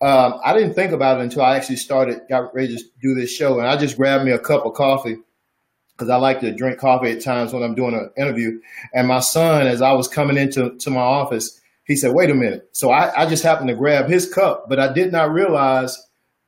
[0.01, 3.31] um, I didn't think about it until I actually started, got ready to do this
[3.31, 3.59] show.
[3.59, 5.17] And I just grabbed me a cup of coffee
[5.93, 8.59] because I like to drink coffee at times when I'm doing an interview.
[8.93, 12.35] And my son, as I was coming into to my office, he said, wait a
[12.35, 12.69] minute.
[12.71, 15.97] So I, I just happened to grab his cup, but I did not realize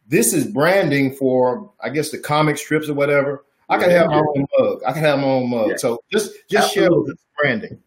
[0.07, 3.45] this is branding for, I guess, the comic strips or whatever.
[3.69, 4.81] I can have my own mug.
[4.85, 5.69] I can have my own mug.
[5.69, 5.75] Yeah.
[5.77, 6.81] So just just Absolutely.
[6.81, 7.79] share with us branding.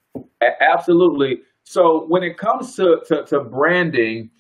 [0.61, 1.41] Absolutely.
[1.69, 4.31] So when it comes to, to, to branding,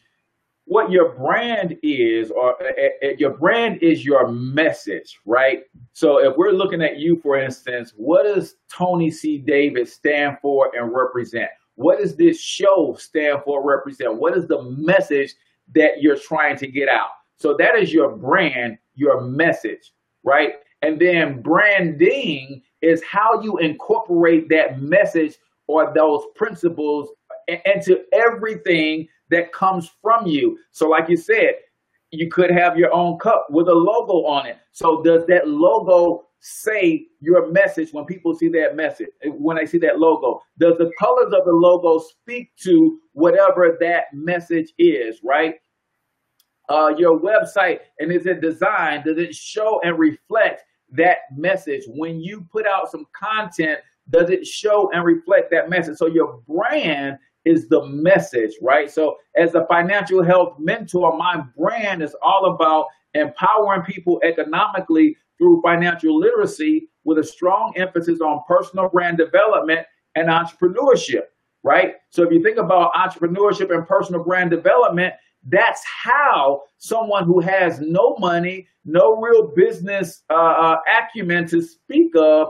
[0.64, 5.64] what your brand is, or uh, your brand is your message, right?
[5.92, 9.36] So if we're looking at you, for instance, what does Tony C.
[9.36, 11.50] Davis stand for and represent?
[11.74, 14.16] What does this show stand for, represent?
[14.16, 15.34] What is the message
[15.74, 17.10] that you're trying to get out?
[17.36, 19.92] So that is your brand, your message,
[20.24, 20.54] right?
[20.80, 25.34] And then branding is how you incorporate that message
[25.66, 27.10] or those principles
[27.48, 30.58] into everything that comes from you.
[30.70, 31.54] So, like you said,
[32.10, 34.58] you could have your own cup with a logo on it.
[34.72, 39.08] So, does that logo say your message when people see that message?
[39.24, 44.04] When they see that logo, does the colors of the logo speak to whatever that
[44.12, 45.20] message is?
[45.24, 45.56] Right.
[46.68, 49.04] Uh, your website and is it designed?
[49.04, 53.80] Does it show and reflect that message when you put out some content?
[54.10, 55.96] Does it show and reflect that message?
[55.96, 58.90] So your brand is the message, right?
[58.90, 65.62] So, as a financial health mentor, my brand is all about empowering people economically through
[65.64, 71.22] financial literacy with a strong emphasis on personal brand development and entrepreneurship,
[71.62, 71.94] right?
[72.10, 75.14] So, if you think about entrepreneurship and personal brand development,
[75.46, 82.12] that's how someone who has no money, no real business uh, uh acumen to speak
[82.14, 82.48] of,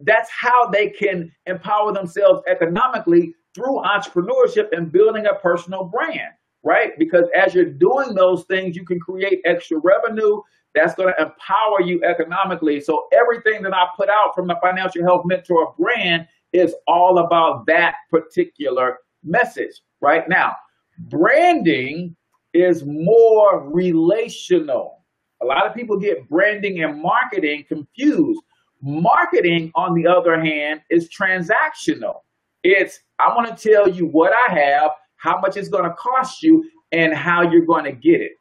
[0.00, 6.98] that's how they can empower themselves economically through entrepreneurship and building a personal brand, right?
[6.98, 10.40] Because as you're doing those things, you can create extra revenue
[10.74, 12.80] that's going to empower you economically.
[12.80, 17.66] So everything that I put out from the Financial Health Mentor brand is all about
[17.66, 20.56] that particular message right now.
[20.98, 22.16] Branding
[22.52, 25.04] is more relational.
[25.42, 28.40] A lot of people get branding and marketing confused.
[28.80, 32.20] Marketing, on the other hand, is transactional.
[32.62, 36.42] It's, I want to tell you what I have, how much it's going to cost
[36.42, 38.32] you, and how you're going to get it,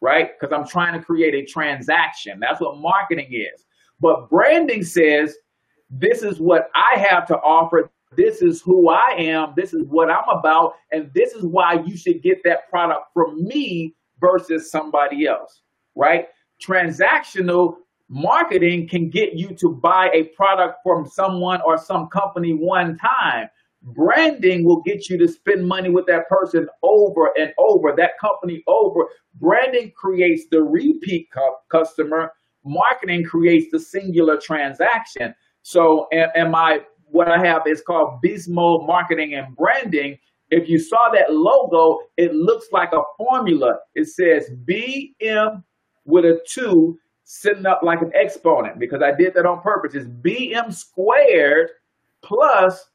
[0.00, 0.30] right?
[0.38, 2.38] Because I'm trying to create a transaction.
[2.40, 3.64] That's what marketing is.
[4.00, 5.36] But branding says,
[5.90, 7.90] this is what I have to offer.
[8.16, 9.52] This is who I am.
[9.56, 10.74] This is what I'm about.
[10.92, 15.62] And this is why you should get that product from me versus somebody else,
[15.94, 16.28] right?
[16.66, 17.76] Transactional
[18.08, 23.48] marketing can get you to buy a product from someone or some company one time.
[23.82, 28.62] Branding will get you to spend money with that person over and over, that company
[28.66, 29.08] over.
[29.34, 32.32] Branding creates the repeat cu- customer.
[32.64, 35.34] Marketing creates the singular transaction.
[35.62, 40.18] So, and my what I have is called Mode Marketing and Branding.
[40.50, 43.78] If you saw that logo, it looks like a formula.
[43.94, 45.62] It says BM
[46.04, 49.94] with a two sitting up like an exponent because I did that on purpose.
[49.94, 51.70] It's BM squared
[52.22, 52.86] plus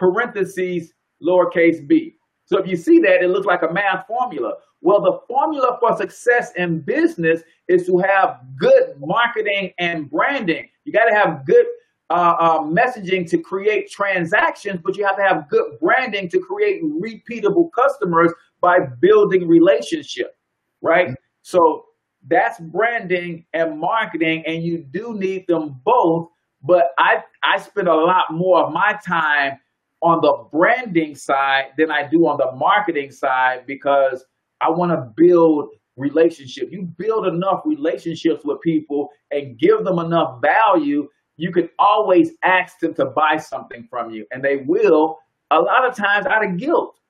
[0.00, 2.16] parentheses lowercase b.
[2.46, 4.54] So if you see that, it looks like a math formula.
[4.80, 10.68] Well, the formula for success in business is to have good marketing and branding.
[10.84, 11.66] You got to have good
[12.08, 16.82] uh, uh, messaging to create transactions, but you have to have good branding to create
[16.82, 20.36] repeatable customers by building relationship,
[20.80, 21.08] right?
[21.08, 21.14] Mm-hmm.
[21.42, 21.84] So
[22.26, 26.28] that's branding and marketing, and you do need them both.
[26.62, 29.60] But I I spend a lot more of my time
[30.02, 34.24] on the branding side than I do on the marketing side because
[34.60, 36.70] I want to build relationship.
[36.70, 41.08] You build enough relationships with people and give them enough value
[41.40, 45.18] you can always ask them to buy something from you, and they will
[45.50, 47.00] a lot of times out of guilt.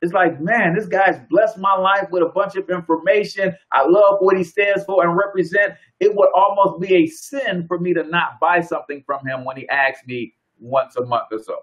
[0.00, 3.54] It's like, man, this guy's blessed my life with a bunch of information.
[3.72, 5.74] I love what he stands for and represent.
[5.98, 9.56] It would almost be a sin for me to not buy something from him when
[9.56, 11.56] he asks me once a month or so.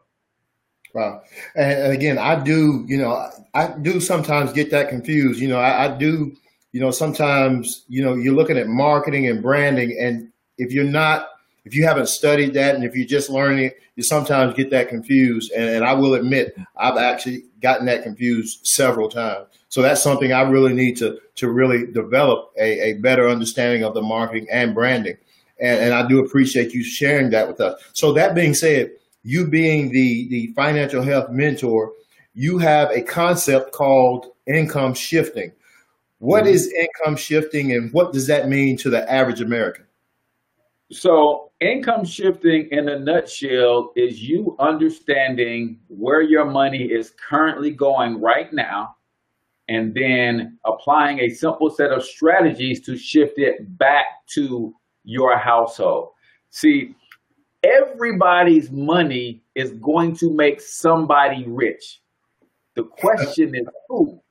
[0.96, 1.22] Uh, wow.
[1.56, 5.40] And again, I do, you know, I do sometimes get that confused.
[5.40, 6.36] You know, I, I do,
[6.72, 11.30] you know, sometimes, you know, you're looking at marketing and branding, and if you're not
[11.66, 14.90] if you haven't studied that and if you're just learning it, you sometimes get that
[14.90, 15.52] confused.
[15.52, 19.48] And, and, I will admit, I've actually gotten that confused several times.
[19.68, 23.94] So that's something I really need to to really develop a, a better understanding of
[23.94, 25.18] the marketing and branding.
[25.60, 27.80] And, and I do appreciate you sharing that with us.
[27.94, 28.92] So that being said,
[29.24, 31.92] you being the the financial health mentor,
[32.34, 35.52] you have a concept called income shifting.
[36.20, 36.54] What mm-hmm.
[36.54, 39.86] is income shifting and what does that mean to the average American?
[40.92, 48.20] So, income shifting in a nutshell is you understanding where your money is currently going
[48.20, 48.96] right now
[49.68, 56.10] and then applying a simple set of strategies to shift it back to your household.
[56.50, 56.96] See,
[57.64, 62.02] everybody's money is going to make somebody rich.
[62.76, 64.22] The question is who,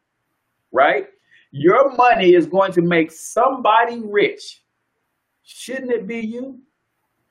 [0.72, 1.08] right?
[1.50, 4.62] Your money is going to make somebody rich.
[5.42, 6.60] Shouldn't it be you?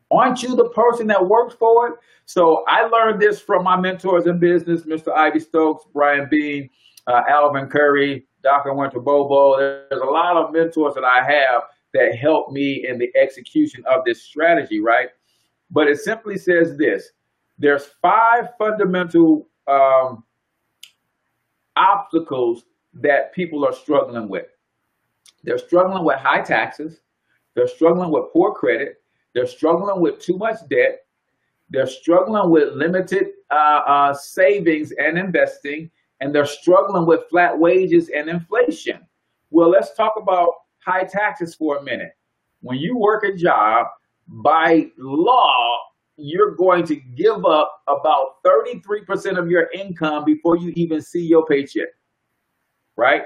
[0.09, 1.93] Aren't you the person that works for it?
[2.25, 5.13] So I learned this from my mentors in business, Mr.
[5.13, 6.69] Ivy Stokes, Brian Bean,
[7.07, 8.73] uh, Alvin Curry, Dr.
[8.73, 9.57] Winter Bobo.
[9.57, 14.03] There's a lot of mentors that I have that help me in the execution of
[14.05, 15.09] this strategy, right?
[15.71, 17.11] But it simply says this
[17.57, 20.23] there's five fundamental um,
[21.75, 24.47] obstacles that people are struggling with.
[25.43, 27.01] They're struggling with high taxes,
[27.57, 29.01] they're struggling with poor credit.
[29.33, 31.05] They're struggling with too much debt.
[31.71, 35.89] They're struggling with limited uh, uh, savings and investing.
[36.21, 38.99] And they're struggling with flat wages and inflation.
[39.49, 40.49] Well, let's talk about
[40.85, 42.11] high taxes for a minute.
[42.61, 43.87] When you work a job,
[44.27, 45.77] by law,
[46.17, 51.45] you're going to give up about 33% of your income before you even see your
[51.45, 51.87] paycheck,
[52.95, 53.23] right?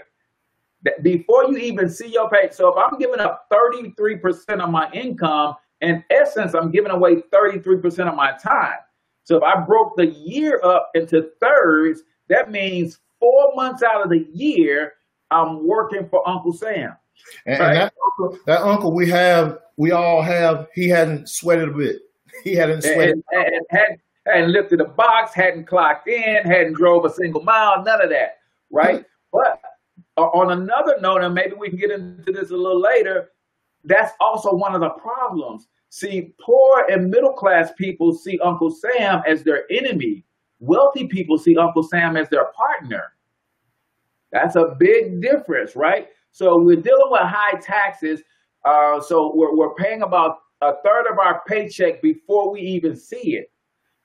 [0.84, 2.50] that before you even see your pay.
[2.52, 8.08] So if I'm giving up 33% of my income, in essence, I'm giving away 33%
[8.08, 8.78] of my time.
[9.24, 14.10] So if I broke the year up into thirds, that means four months out of
[14.10, 14.94] the year,
[15.30, 16.96] I'm working for Uncle Sam.
[17.46, 17.78] And, right?
[17.78, 22.02] and that, that uncle we have, we all have, he hadn't sweated a bit.
[22.44, 23.24] He hadn't sweated.
[23.32, 27.84] And, and, and hadn't, lifted a box, hadn't clocked in, hadn't drove a single mile,
[27.84, 28.38] none of that,
[28.72, 29.00] right?
[29.00, 29.04] Hmm.
[29.34, 29.62] but
[30.18, 33.32] uh, on another note, and maybe we can get into this a little later,
[33.84, 35.68] that's also one of the problems.
[35.90, 40.24] See, poor and middle class people see Uncle Sam as their enemy.
[40.60, 43.14] Wealthy people see Uncle Sam as their partner.
[44.32, 46.08] That's a big difference, right?
[46.32, 48.22] So we're dealing with high taxes.
[48.66, 53.36] Uh, so we're, we're paying about a third of our paycheck before we even see
[53.36, 53.52] it.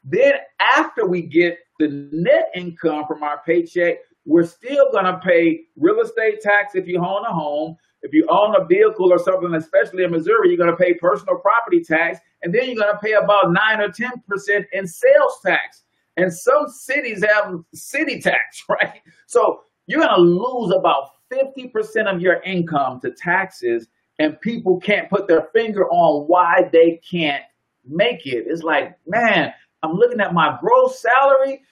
[0.04, 5.60] Then after we get the net income from our paycheck, we're still going to pay
[5.76, 7.76] real estate tax if you own a home.
[8.02, 11.38] If you own a vehicle or something, especially in Missouri, you're going to pay personal
[11.38, 15.38] property tax, and then you're going to pay about nine or ten percent in sales
[15.44, 15.82] tax.
[16.16, 19.00] And some cities have city tax, right?
[19.26, 25.10] So you're going to lose about 50% of your income to taxes, and people can't
[25.10, 27.42] put their finger on why they can't
[27.86, 28.46] make it.
[28.48, 29.52] It's like, man,
[29.82, 31.62] I'm looking at my gross salary.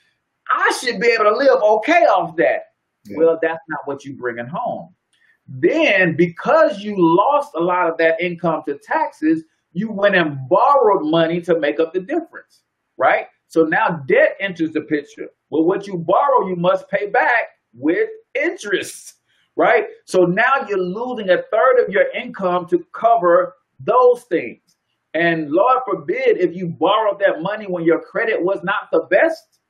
[0.50, 2.64] I should be able to live okay off that.
[3.06, 3.18] Yeah.
[3.18, 4.94] Well, that's not what you're bringing home.
[5.46, 11.04] Then, because you lost a lot of that income to taxes, you went and borrowed
[11.04, 12.62] money to make up the difference,
[12.96, 13.26] right?
[13.48, 15.28] So now debt enters the picture.
[15.50, 19.14] Well, what you borrow, you must pay back with interest,
[19.56, 19.86] right?
[20.04, 24.60] So now you're losing a third of your income to cover those things.
[25.14, 29.60] And Lord forbid if you borrowed that money when your credit was not the best.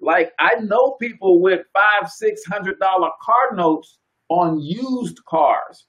[0.00, 5.86] Like I know people with five, six hundred dollar car notes on used cars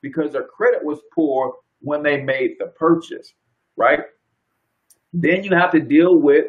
[0.00, 3.34] because their credit was poor when they made the purchase,
[3.76, 4.00] right?
[5.12, 6.46] Then you have to deal with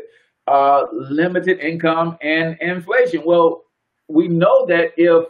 [0.47, 3.23] uh, limited income and inflation.
[3.25, 3.63] Well,
[4.07, 5.25] we know that if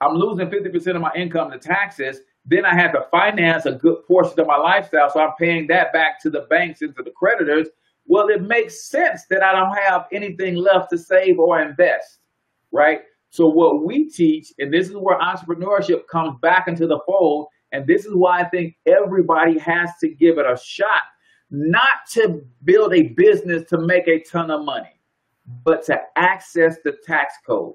[0.00, 4.06] I'm losing 50% of my income to taxes, then I have to finance a good
[4.06, 5.10] portion of my lifestyle.
[5.10, 7.68] So I'm paying that back to the banks and to the creditors.
[8.06, 12.20] Well, it makes sense that I don't have anything left to save or invest,
[12.72, 13.02] right?
[13.30, 17.86] So what we teach, and this is where entrepreneurship comes back into the fold, and
[17.86, 21.02] this is why I think everybody has to give it a shot,
[21.50, 25.00] not to build a business to make a ton of money,
[25.64, 27.74] but to access the tax code.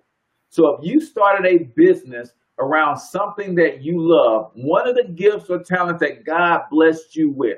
[0.53, 5.49] So if you started a business around something that you love, one of the gifts
[5.49, 7.57] or talents that God blessed you with,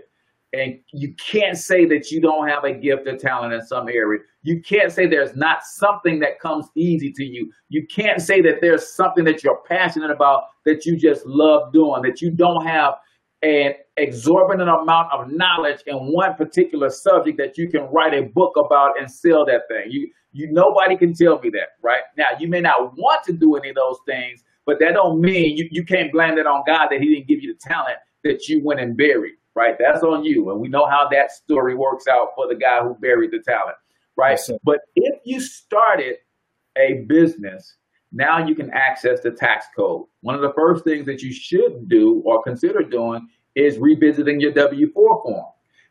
[0.54, 4.22] and you can't say that you don't have a gift or talent in some area.
[4.44, 7.52] You can't say there's not something that comes easy to you.
[7.68, 12.02] You can't say that there's something that you're passionate about that you just love doing,
[12.04, 12.94] that you don't have
[13.46, 18.58] an exorbitant amount of knowledge in one particular subject that you can write a book
[18.58, 19.86] about and sell that thing.
[19.90, 22.02] You you nobody can tell me that, right?
[22.18, 25.58] Now you may not want to do any of those things, but that don't mean
[25.58, 28.50] you, you can't blame it on God that He didn't give you the talent that
[28.50, 29.76] you went and buried, right?
[29.78, 30.50] That's on you.
[30.50, 33.78] And we know how that story works out for the guy who buried the talent,
[34.18, 34.40] right?
[34.64, 36.16] But if you started
[36.78, 37.78] a business,
[38.12, 40.06] now you can access the tax code.
[40.22, 44.52] One of the first things that you should do or consider doing is revisiting your
[44.52, 45.46] W 4 form.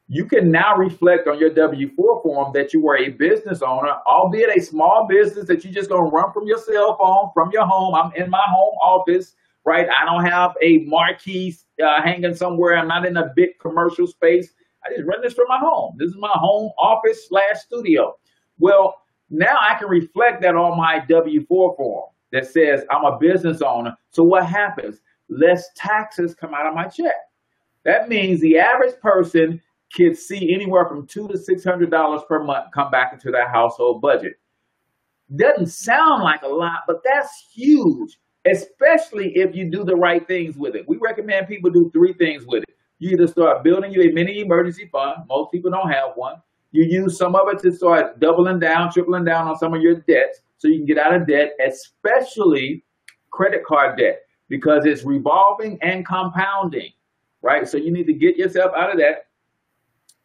[0.08, 3.94] You can now reflect on your W 4 form that you were a business owner,
[4.06, 7.50] albeit a small business that you're just going to run from your cell phone, from
[7.52, 7.94] your home.
[7.94, 9.86] I'm in my home office, right?
[9.88, 12.76] I don't have a marquee uh, hanging somewhere.
[12.76, 14.52] I'm not in a big commercial space.
[14.84, 15.94] I just run this from my home.
[15.98, 18.14] This is my home office slash studio.
[18.58, 18.94] Well,
[19.30, 23.62] now I can reflect that on my W 4 form that says I'm a business
[23.62, 23.96] owner.
[24.10, 25.00] So what happens?
[25.30, 27.14] Less taxes come out of my check.
[27.84, 29.60] That means the average person
[29.94, 33.48] can see anywhere from two to six hundred dollars per month come back into their
[33.48, 34.34] household budget.
[35.34, 38.18] Doesn't sound like a lot, but that's huge,
[38.50, 40.88] especially if you do the right things with it.
[40.88, 42.74] We recommend people do three things with it.
[42.98, 45.24] You either start building you a mini emergency fund.
[45.28, 46.36] Most people don't have one.
[46.72, 49.96] You use some of it to start doubling down, tripling down on some of your
[50.00, 52.84] debts so you can get out of debt, especially
[53.30, 56.90] credit card debt, because it's revolving and compounding,
[57.44, 57.68] right?
[57.68, 59.26] So you need to get yourself out of that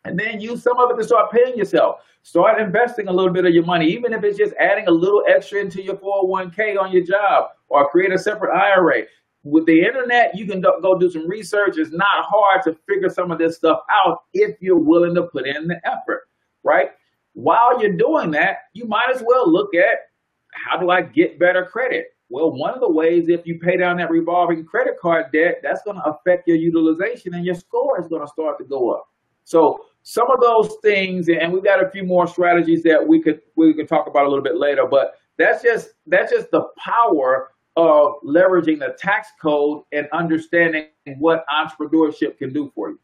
[0.05, 1.97] and then use some of it to start paying yourself.
[2.23, 5.23] Start investing a little bit of your money, even if it's just adding a little
[5.27, 9.03] extra into your 401k on your job or create a separate IRA.
[9.43, 11.77] With the internet, you can go do some research.
[11.77, 15.45] It's not hard to figure some of this stuff out if you're willing to put
[15.45, 16.29] in the effort,
[16.63, 16.91] right?
[17.33, 20.09] While you're doing that, you might as well look at
[20.51, 22.07] how do I get better credit?
[22.29, 25.81] Well, one of the ways, if you pay down that revolving credit card debt, that's
[25.81, 29.09] going to affect your utilization and your score is going to start to go up.
[29.45, 33.41] So some of those things, and we've got a few more strategies that we could
[33.55, 34.85] we could talk about a little bit later.
[34.85, 41.45] But that's just that's just the power of leveraging the tax code and understanding what
[41.47, 42.99] entrepreneurship can do for you.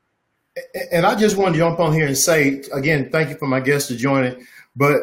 [0.92, 3.60] And I just want to jump on here and say again, thank you for my
[3.60, 4.46] guests to joining.
[4.76, 5.00] But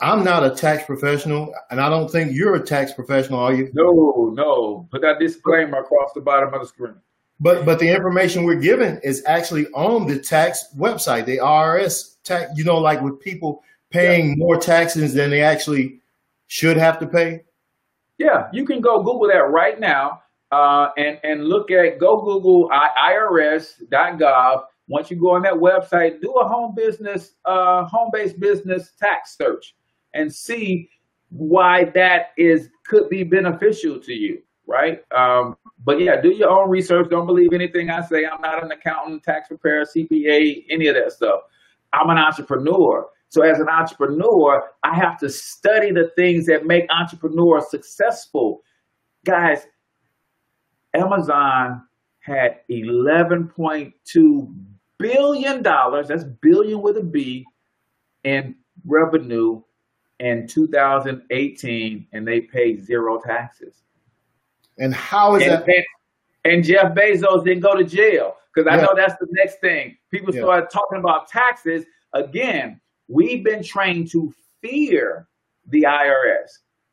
[0.00, 3.70] I'm not a tax professional, and I don't think you're a tax professional, are you?
[3.74, 4.88] No, no.
[4.90, 6.94] Put that disclaimer across the bottom of the screen.
[7.38, 12.50] But but the information we're given is actually on the tax website, the IRS tax.
[12.56, 14.34] You know, like with people paying yeah.
[14.36, 16.00] more taxes than they actually
[16.46, 17.44] should have to pay.
[18.18, 22.68] Yeah, you can go Google that right now uh, and and look at go Google
[22.70, 24.62] IRS.gov.
[24.88, 29.36] Once you go on that website, do a home business, uh, home based business tax
[29.36, 29.74] search,
[30.14, 30.88] and see
[31.30, 35.02] why that is could be beneficial to you right?
[35.12, 37.10] Um, but yeah, do your own research.
[37.10, 38.24] Don't believe anything I say.
[38.24, 41.40] I'm not an accountant, tax preparer, CPA, any of that stuff.
[41.92, 43.08] I'm an entrepreneur.
[43.30, 48.62] So as an entrepreneur, I have to study the things that make entrepreneurs successful.
[49.26, 49.66] Guys,
[50.94, 51.82] Amazon
[52.20, 54.54] had 11.2
[54.98, 57.44] billion dollars, that's billion with a B,
[58.22, 58.54] in
[58.84, 59.62] revenue
[60.20, 63.82] in 2018 and they paid zero taxes.
[64.78, 65.68] And how is and, that?
[65.68, 65.84] And,
[66.44, 68.82] and, Jeff Bezos didn't go to jail because I yeah.
[68.82, 69.96] know that's the next thing.
[70.10, 70.42] People yeah.
[70.42, 71.84] started talking about taxes.
[72.12, 75.26] Again, we've been trained to fear
[75.68, 76.50] the IRS.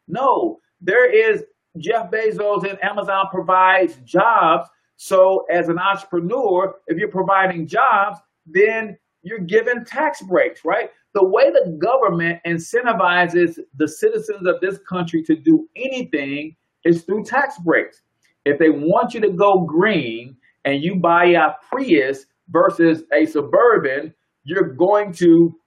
[0.07, 1.43] No, there is
[1.77, 4.69] Jeff Bezos and Amazon provides jobs.
[4.95, 10.91] So as an entrepreneur, if you're providing jobs, then you're given tax breaks, right?
[11.17, 16.55] The way the government incentivizes the citizens of this country to do anything
[16.85, 18.03] is through tax breaks.
[18.45, 24.13] If they want you to go green and you buy a Prius versus a Suburban,
[24.43, 25.59] you're going to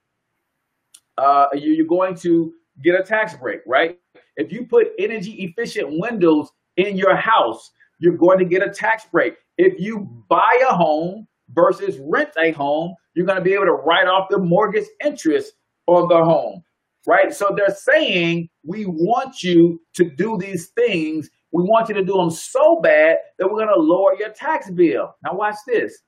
[1.19, 2.53] uh, you're going to
[2.85, 3.99] get a tax break, right?
[4.37, 9.05] If you put energy efficient windows in your house, you're going to get a tax
[9.11, 9.35] break.
[9.59, 13.73] If you buy a home versus rent a home, you're going to be able to
[13.73, 15.53] write off the mortgage interest
[15.87, 16.63] on the home
[17.07, 17.33] right?
[17.33, 21.29] So they're saying, we want you to do these things.
[21.53, 24.71] We want you to do them so bad that we're going to lower your tax
[24.71, 25.15] bill.
[25.25, 26.03] Now, watch this.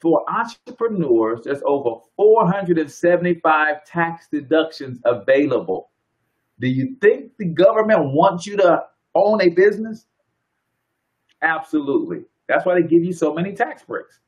[0.00, 5.90] For entrepreneurs, there's over 475 tax deductions available.
[6.60, 8.82] Do you think the government wants you to
[9.14, 10.04] own a business?
[11.42, 12.24] Absolutely.
[12.48, 14.20] That's why they give you so many tax breaks.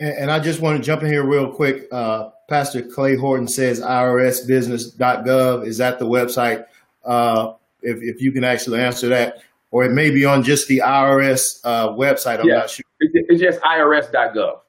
[0.00, 1.88] And, and I just want to jump in here real quick.
[1.90, 5.66] Uh, Pastor Clay Horton says irsbusiness.gov.
[5.66, 6.66] Is that the website?
[7.04, 9.38] Uh, if, if you can actually answer that,
[9.70, 12.40] or it may be on just the IRS uh, website.
[12.40, 12.56] I'm yeah.
[12.56, 12.84] not sure.
[13.00, 14.60] It's just irs.gov.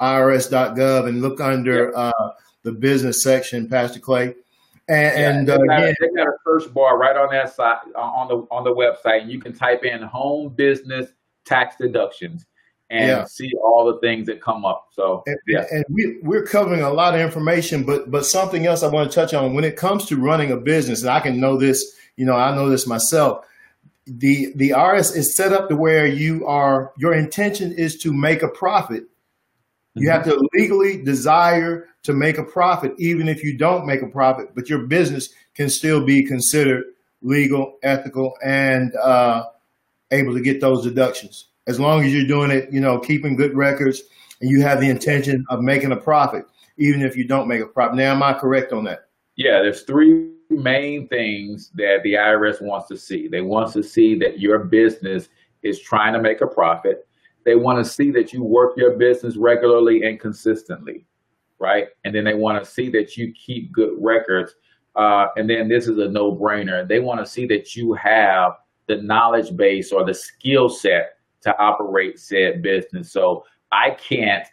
[0.00, 1.98] irs.gov and look under yeah.
[1.98, 4.34] uh, the business section, Pastor Clay.
[4.90, 7.78] And, yeah, and uh, they, got, they got a search bar right on that side
[7.94, 11.10] on the on the website, and you can type in home business
[11.44, 12.46] tax deductions
[12.90, 13.24] and yeah.
[13.24, 14.88] see all the things that come up.
[14.92, 18.82] So and, yeah, and we we're covering a lot of information, but but something else
[18.82, 21.38] I want to touch on when it comes to running a business, and I can
[21.38, 23.44] know this, you know, I know this myself.
[24.06, 28.42] The the RS is set up to where you are your intention is to make
[28.42, 29.04] a profit.
[29.94, 34.06] You have to legally desire to make a profit, even if you don't make a
[34.06, 36.84] profit, but your business can still be considered
[37.20, 39.44] legal, ethical, and uh,
[40.12, 43.54] able to get those deductions as long as you're doing it, you know, keeping good
[43.54, 44.02] records
[44.40, 46.46] and you have the intention of making a profit,
[46.78, 47.96] even if you don't make a profit.
[47.96, 49.10] Now, am I correct on that?
[49.36, 53.28] Yeah, there's three main things that the IRS wants to see.
[53.28, 55.28] They want to see that your business
[55.62, 57.06] is trying to make a profit.
[57.44, 61.04] They want to see that you work your business regularly and consistently,
[61.58, 61.88] right?
[62.04, 64.54] And then they want to see that you keep good records.
[64.96, 66.88] Uh, and then this is a no brainer.
[66.88, 68.52] They want to see that you have
[68.86, 73.12] the knowledge base or the skill set to operate said business.
[73.12, 74.46] So I can't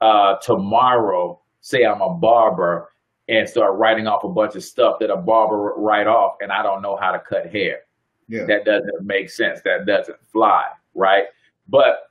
[0.00, 2.90] uh, tomorrow say I'm a barber
[3.28, 6.62] and start writing off a bunch of stuff that a barber write off, and I
[6.62, 7.80] don't know how to cut hair.
[8.28, 8.44] Yeah.
[8.46, 9.60] That doesn't make sense.
[9.64, 10.64] That doesn't fly,
[10.94, 11.24] right?
[11.68, 12.10] But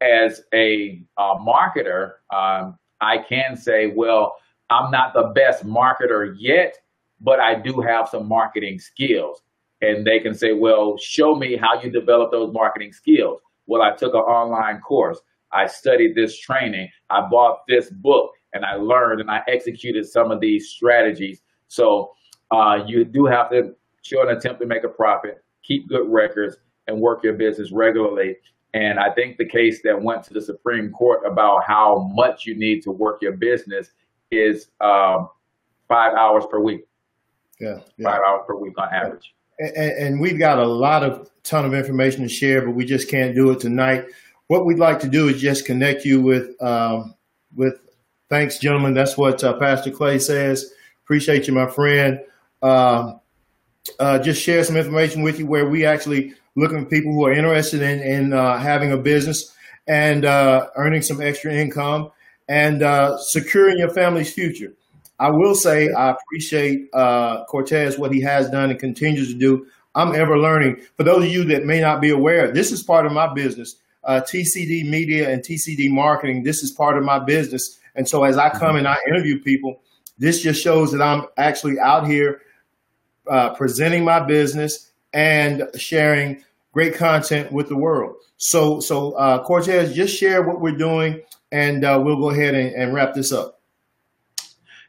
[0.00, 4.36] as a uh, marketer, um, I can say, well,
[4.70, 6.78] I'm not the best marketer yet,
[7.20, 9.42] but I do have some marketing skills.
[9.80, 13.40] And they can say, well, show me how you develop those marketing skills.
[13.66, 15.20] Well, I took an online course.
[15.52, 16.88] I studied this training.
[17.10, 21.42] I bought this book and I learned and I executed some of these strategies.
[21.68, 22.12] So
[22.50, 26.56] uh, you do have to show an attempt to make a profit, keep good records,
[26.86, 28.36] and work your business regularly.
[28.74, 32.58] And I think the case that went to the Supreme Court about how much you
[32.58, 33.92] need to work your business
[34.30, 35.28] is um,
[35.88, 36.86] five hours per week.
[37.60, 38.10] Yeah, yeah.
[38.10, 41.74] five hours per week on average and, and we've got a lot of ton of
[41.74, 44.06] information to share, but we just can't do it tonight.
[44.48, 47.14] What we'd like to do is just connect you with um,
[47.54, 47.80] with.
[48.30, 48.94] Thanks, gentlemen.
[48.94, 50.72] That's what uh, Pastor Clay says.
[51.04, 52.20] Appreciate you, my friend.
[52.62, 53.14] Uh,
[54.00, 57.32] uh, just share some information with you where we actually looking for people who are
[57.32, 59.54] interested in, in uh, having a business
[59.86, 62.10] and uh, earning some extra income
[62.48, 64.72] and uh, securing your family's future.
[65.18, 69.66] I will say I appreciate uh, Cortez what he has done and continues to do.
[69.94, 70.82] I'm ever learning.
[70.96, 73.76] For those of you that may not be aware, this is part of my business.
[74.02, 76.42] Uh, TCD Media and TCD Marketing.
[76.42, 79.80] This is part of my business, and so as I come and I interview people,
[80.18, 82.42] this just shows that I'm actually out here
[83.30, 88.16] uh, presenting my business and sharing great content with the world.
[88.36, 92.74] So, so uh, Cortez, just share what we're doing, and uh, we'll go ahead and,
[92.74, 93.60] and, wrap this up.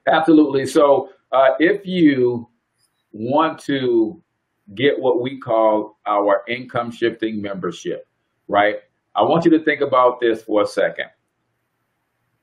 [0.07, 0.65] Absolutely.
[0.65, 2.47] So, uh, if you
[3.11, 4.21] want to
[4.75, 8.07] get what we call our income shifting membership,
[8.47, 8.77] right?
[9.15, 11.07] I want you to think about this for a second.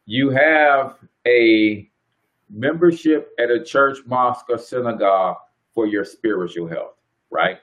[0.06, 0.96] You have
[1.26, 1.88] a
[2.50, 5.36] membership at a church, mosque, or synagogue
[5.74, 6.94] for your spiritual health,
[7.30, 7.58] right?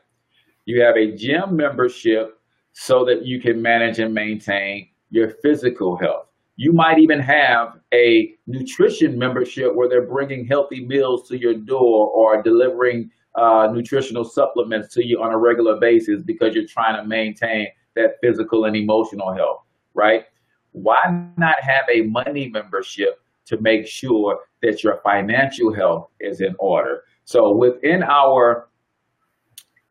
[0.65, 2.39] You have a gym membership
[2.73, 6.28] so that you can manage and maintain your physical health.
[6.59, 12.09] You might even have a nutrition membership where they're bringing healthy meals to your door
[12.09, 17.07] or delivering uh, nutritional supplements to you on a regular basis because you're trying to
[17.07, 19.61] maintain that physical and emotional health,
[19.93, 20.25] right?
[20.73, 26.57] Why not have a money membership to make sure that your financial health is in
[26.59, 27.05] order?
[27.23, 28.67] So within our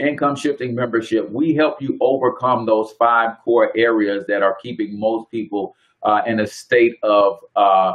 [0.00, 5.30] income shifting membership, we help you overcome those five core areas that are keeping most
[5.30, 7.92] people uh, in a state of uh,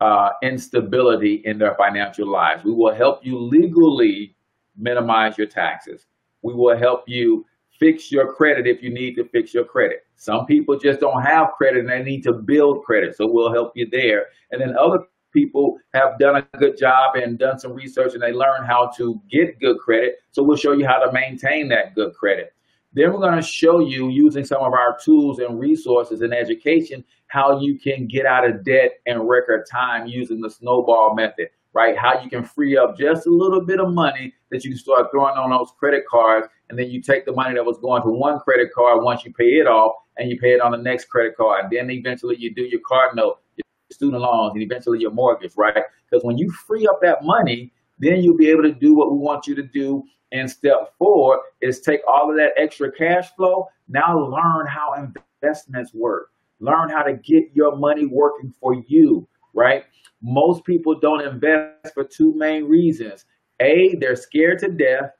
[0.00, 2.64] uh, instability in their financial lives.
[2.64, 4.34] We will help you legally
[4.76, 6.06] minimize your taxes.
[6.42, 7.44] We will help you
[7.78, 10.04] fix your credit if you need to fix your credit.
[10.16, 13.72] Some people just don't have credit and they need to build credit, so we'll help
[13.74, 14.26] you there.
[14.50, 18.32] And then other people have done a good job and done some research and they
[18.32, 20.16] learn how to get good credit.
[20.30, 22.54] So we'll show you how to maintain that good credit.
[22.92, 27.04] Then we're going to show you using some of our tools and resources and education
[27.26, 31.96] how you can get out of debt in record time using the snowball method, right?
[31.96, 35.08] How you can free up just a little bit of money that you can start
[35.12, 36.48] throwing on those credit cards.
[36.70, 39.32] And then you take the money that was going to one credit card once you
[39.34, 41.64] pay it off and you pay it on the next credit card.
[41.64, 45.52] And then eventually you do your card note your student loans and eventually your mortgage,
[45.56, 45.84] right?
[46.10, 49.18] Because when you free up that money, then you'll be able to do what we
[49.18, 50.02] want you to do.
[50.32, 53.66] And step four is take all of that extra cash flow.
[53.88, 54.94] Now learn how
[55.42, 56.30] investments work.
[56.60, 59.84] Learn how to get your money working for you, right?
[60.22, 63.24] Most people don't invest for two main reasons.
[63.60, 65.10] A, they're scared to death.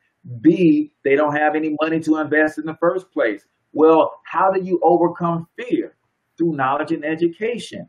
[0.40, 3.44] B, they don't have any money to invest in the first place.
[3.72, 5.94] Well, how do you overcome fear?
[6.36, 7.88] Through knowledge and education.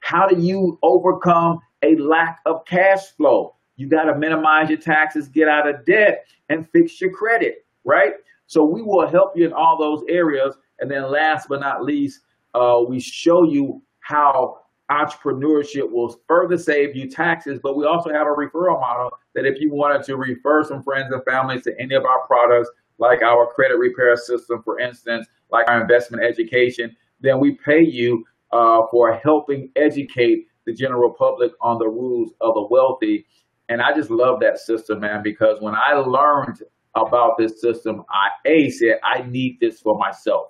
[0.00, 3.55] How do you overcome a lack of cash flow?
[3.76, 8.14] You got to minimize your taxes, get out of debt, and fix your credit, right?
[8.46, 10.54] So we will help you in all those areas.
[10.78, 12.20] And then last but not least,
[12.54, 14.58] uh, we show you how
[14.90, 19.60] entrepreneurship will further save you taxes, but we also have a referral model that if
[19.60, 23.46] you wanted to refer some friends and families to any of our products, like our
[23.52, 29.14] credit repair system, for instance, like our investment education, then we pay you uh, for
[29.14, 33.26] helping educate the general public on the rules of the wealthy.
[33.68, 36.62] And I just love that system, man, because when I learned
[36.94, 40.48] about this system, I A said, I need this for myself.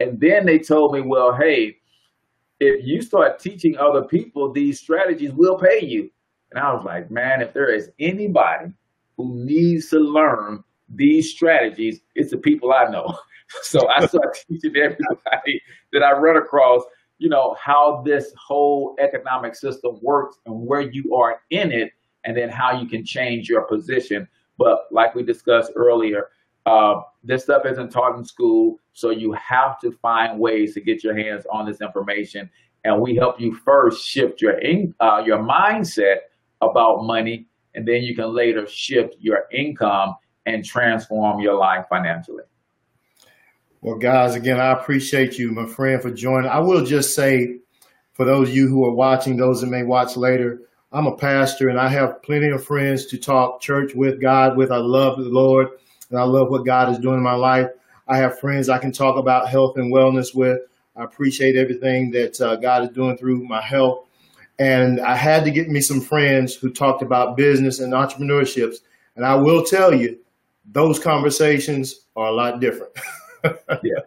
[0.00, 1.76] And then they told me, well, hey,
[2.58, 6.10] if you start teaching other people these strategies, we'll pay you.
[6.50, 8.72] And I was like, man, if there is anybody
[9.16, 13.18] who needs to learn these strategies, it's the people I know.
[13.62, 15.60] So I start teaching everybody
[15.92, 16.84] that I run across
[17.20, 21.92] you know, how this whole economic system works and where you are in it,
[22.24, 24.28] and then how you can change your position.
[24.58, 26.28] But like we discussed earlier,
[26.66, 31.02] uh, this stuff isn't taught in school, so you have to find ways to get
[31.02, 32.50] your hands on this information.
[32.84, 36.16] And we help you first shift your in, uh, your mindset
[36.60, 40.16] about money, and then you can later shift your income
[40.46, 42.44] and transform your life financially.
[43.82, 46.50] Well, guys, again, I appreciate you, my friend, for joining.
[46.50, 47.60] I will just say,
[48.12, 50.60] for those of you who are watching, those that may watch later,
[50.92, 54.72] I'm a pastor and I have plenty of friends to talk church with, God with.
[54.72, 55.68] I love the Lord
[56.10, 57.68] and I love what God is doing in my life.
[58.08, 60.58] I have friends I can talk about health and wellness with.
[60.96, 64.08] I appreciate everything that uh, God is doing through my health.
[64.58, 68.78] And I had to get me some friends who talked about business and entrepreneurships.
[69.14, 70.18] And I will tell you,
[70.72, 72.92] those conversations are a lot different.
[73.44, 74.00] yeah,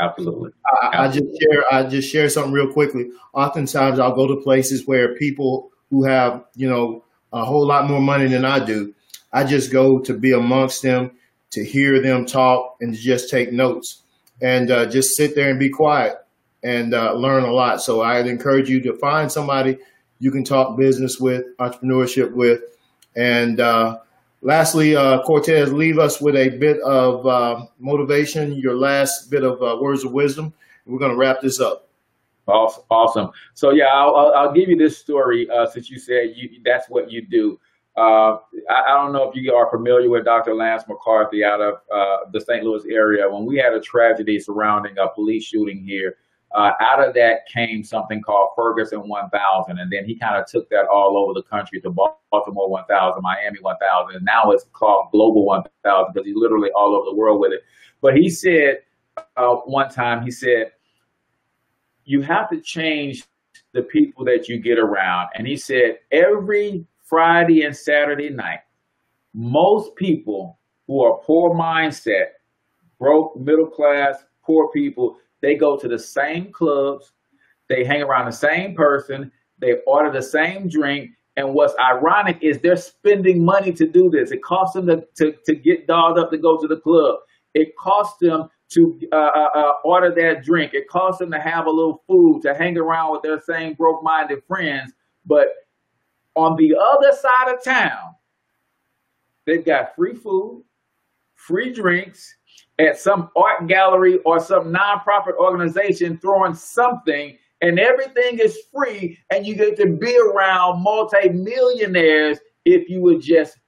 [0.00, 0.50] absolutely.
[0.82, 1.64] I, I, just share.
[1.72, 3.10] I just share something real quickly.
[3.34, 8.00] Oftentimes, I'll go to places where people who have, you know, a whole lot more
[8.00, 8.94] money than I do.
[9.30, 11.12] I just go to be amongst them,
[11.50, 14.02] to hear them talk, and just take notes
[14.40, 16.16] and uh, just sit there and be quiet
[16.62, 17.82] and uh, learn a lot.
[17.82, 19.78] So I'd encourage you to find somebody
[20.18, 22.62] you can talk business with, entrepreneurship with.
[23.14, 23.98] And uh,
[24.40, 29.62] lastly, uh, Cortez, leave us with a bit of uh, motivation, your last bit of
[29.62, 30.54] uh, words of wisdom.
[30.86, 31.88] We're going to wrap this up.
[32.46, 33.30] Awesome.
[33.54, 37.26] So yeah, I'll, I'll give you this story since you said you, that's what you
[37.26, 37.58] do.
[37.96, 38.38] Uh,
[38.70, 40.54] I, I, don't know if you are familiar with Dr.
[40.54, 42.64] Lance McCarthy out of uh, the St.
[42.64, 43.28] Louis area.
[43.28, 46.16] When we had a tragedy surrounding a police shooting here,
[46.54, 49.78] uh, out of that came something called Ferguson 1000.
[49.78, 53.58] And then he kind of took that all over the country to Baltimore 1000, Miami
[53.60, 54.16] 1000.
[54.16, 57.60] And now it's called Global 1000 because he's literally all over the world with it.
[58.00, 58.78] But he said
[59.36, 60.72] uh, one time, he said,
[62.04, 63.24] you have to change
[63.72, 65.28] the people that you get around.
[65.34, 68.60] And he said, every Friday and Saturday night,
[69.34, 72.26] most people who are poor mindset,
[72.98, 77.12] broke, middle class, poor people, they go to the same clubs,
[77.68, 81.10] they hang around the same person, they order the same drink.
[81.36, 84.32] And what's ironic is they're spending money to do this.
[84.32, 87.20] It costs them to, to, to get dolled up to go to the club.
[87.54, 90.74] It costs them to uh, uh, uh, order that drink.
[90.74, 94.02] It costs them to have a little food, to hang around with their same broke
[94.02, 94.92] minded friends.
[95.26, 95.48] But
[96.34, 98.14] on the other side of town,
[99.46, 100.64] they've got free food,
[101.34, 102.34] free drinks
[102.78, 109.46] at some art gallery or some nonprofit organization throwing something, and everything is free, and
[109.46, 113.58] you get to be around multi-millionaires if you would just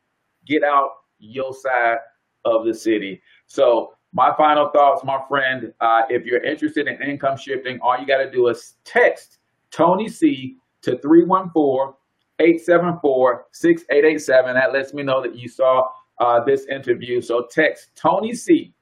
[0.47, 1.99] get out your side
[2.45, 3.21] of the city.
[3.47, 8.07] So my final thoughts, my friend, uh, if you're interested in income shifting, all you
[8.07, 9.39] got to do is text
[9.73, 11.95] Tony C to 314
[12.39, 14.55] 874 6887.
[14.55, 15.89] That lets me know that you saw
[16.21, 17.21] uh, this interview.
[17.21, 18.73] So text Tony C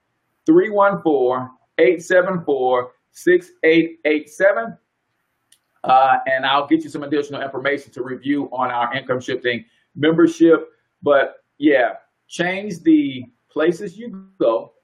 [0.45, 4.77] 314 874 6887.
[5.85, 9.65] Uh, and I'll get you some additional information to review on our income shifting
[9.97, 10.69] membership.
[11.03, 11.95] But yeah,
[12.29, 14.75] change the places you go,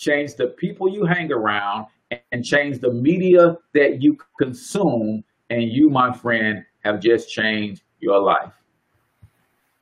[0.00, 1.86] change the people you hang around,
[2.32, 5.22] and change the media that you consume.
[5.50, 8.52] And you, my friend, have just changed your life.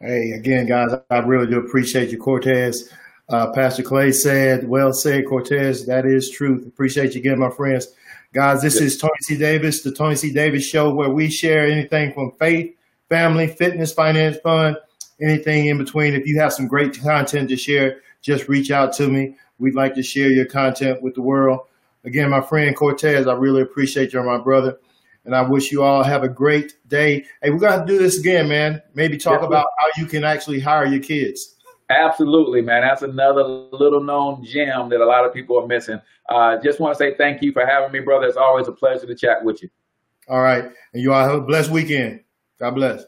[0.01, 2.93] Hey, again, guys, I really do appreciate you, Cortez.
[3.29, 5.87] Uh, Pastor Clay said, well said, Cortez.
[5.87, 6.67] That is truth.
[6.67, 7.89] Appreciate you again, my friends.
[8.33, 9.37] Guys, this is Tony C.
[9.37, 10.33] Davis, the Tony C.
[10.33, 12.75] Davis Show, where we share anything from faith,
[13.09, 14.77] family, fitness, finance, fun,
[15.21, 16.15] anything in between.
[16.15, 19.37] If you have some great content to share, just reach out to me.
[19.59, 21.61] We'd like to share your content with the world.
[22.05, 24.79] Again, my friend Cortez, I really appreciate you, my brother.
[25.25, 27.25] And I wish you all have a great day.
[27.43, 28.81] Hey, we're going to do this again, man.
[28.95, 31.57] Maybe talk about how you can actually hire your kids.
[31.91, 32.83] Absolutely, man.
[32.83, 36.01] That's another little known gem that a lot of people are missing.
[36.29, 38.27] Uh, just want to say thank you for having me, brother.
[38.27, 39.71] It's always a pleasure to chat with you.
[40.29, 40.65] All right.
[40.93, 42.21] And you all have a blessed weekend.
[42.59, 43.05] God bless.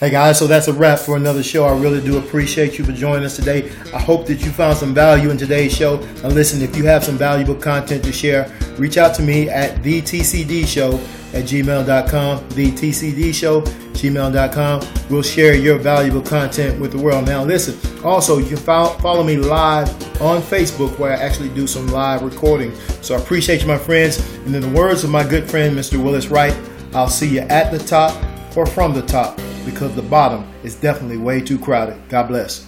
[0.00, 1.64] Hey guys, so that's a wrap for another show.
[1.64, 3.68] I really do appreciate you for joining us today.
[3.92, 5.98] I hope that you found some value in today's show.
[6.22, 9.82] And listen, if you have some valuable content to share, reach out to me at
[9.82, 10.92] the TCD Show
[11.36, 12.48] at gmail.com.
[12.50, 15.08] The TCD Show, gmail.com.
[15.10, 17.26] We'll share your valuable content with the world.
[17.26, 19.88] Now, listen, also, you can follow me live
[20.22, 22.72] on Facebook where I actually do some live recording.
[23.02, 24.20] So I appreciate you, my friends.
[24.46, 26.00] And in the words of my good friend, Mr.
[26.00, 26.56] Willis Wright,
[26.94, 28.14] I'll see you at the top
[28.56, 31.96] or from the top because the bottom is definitely way too crowded.
[32.08, 32.67] God bless.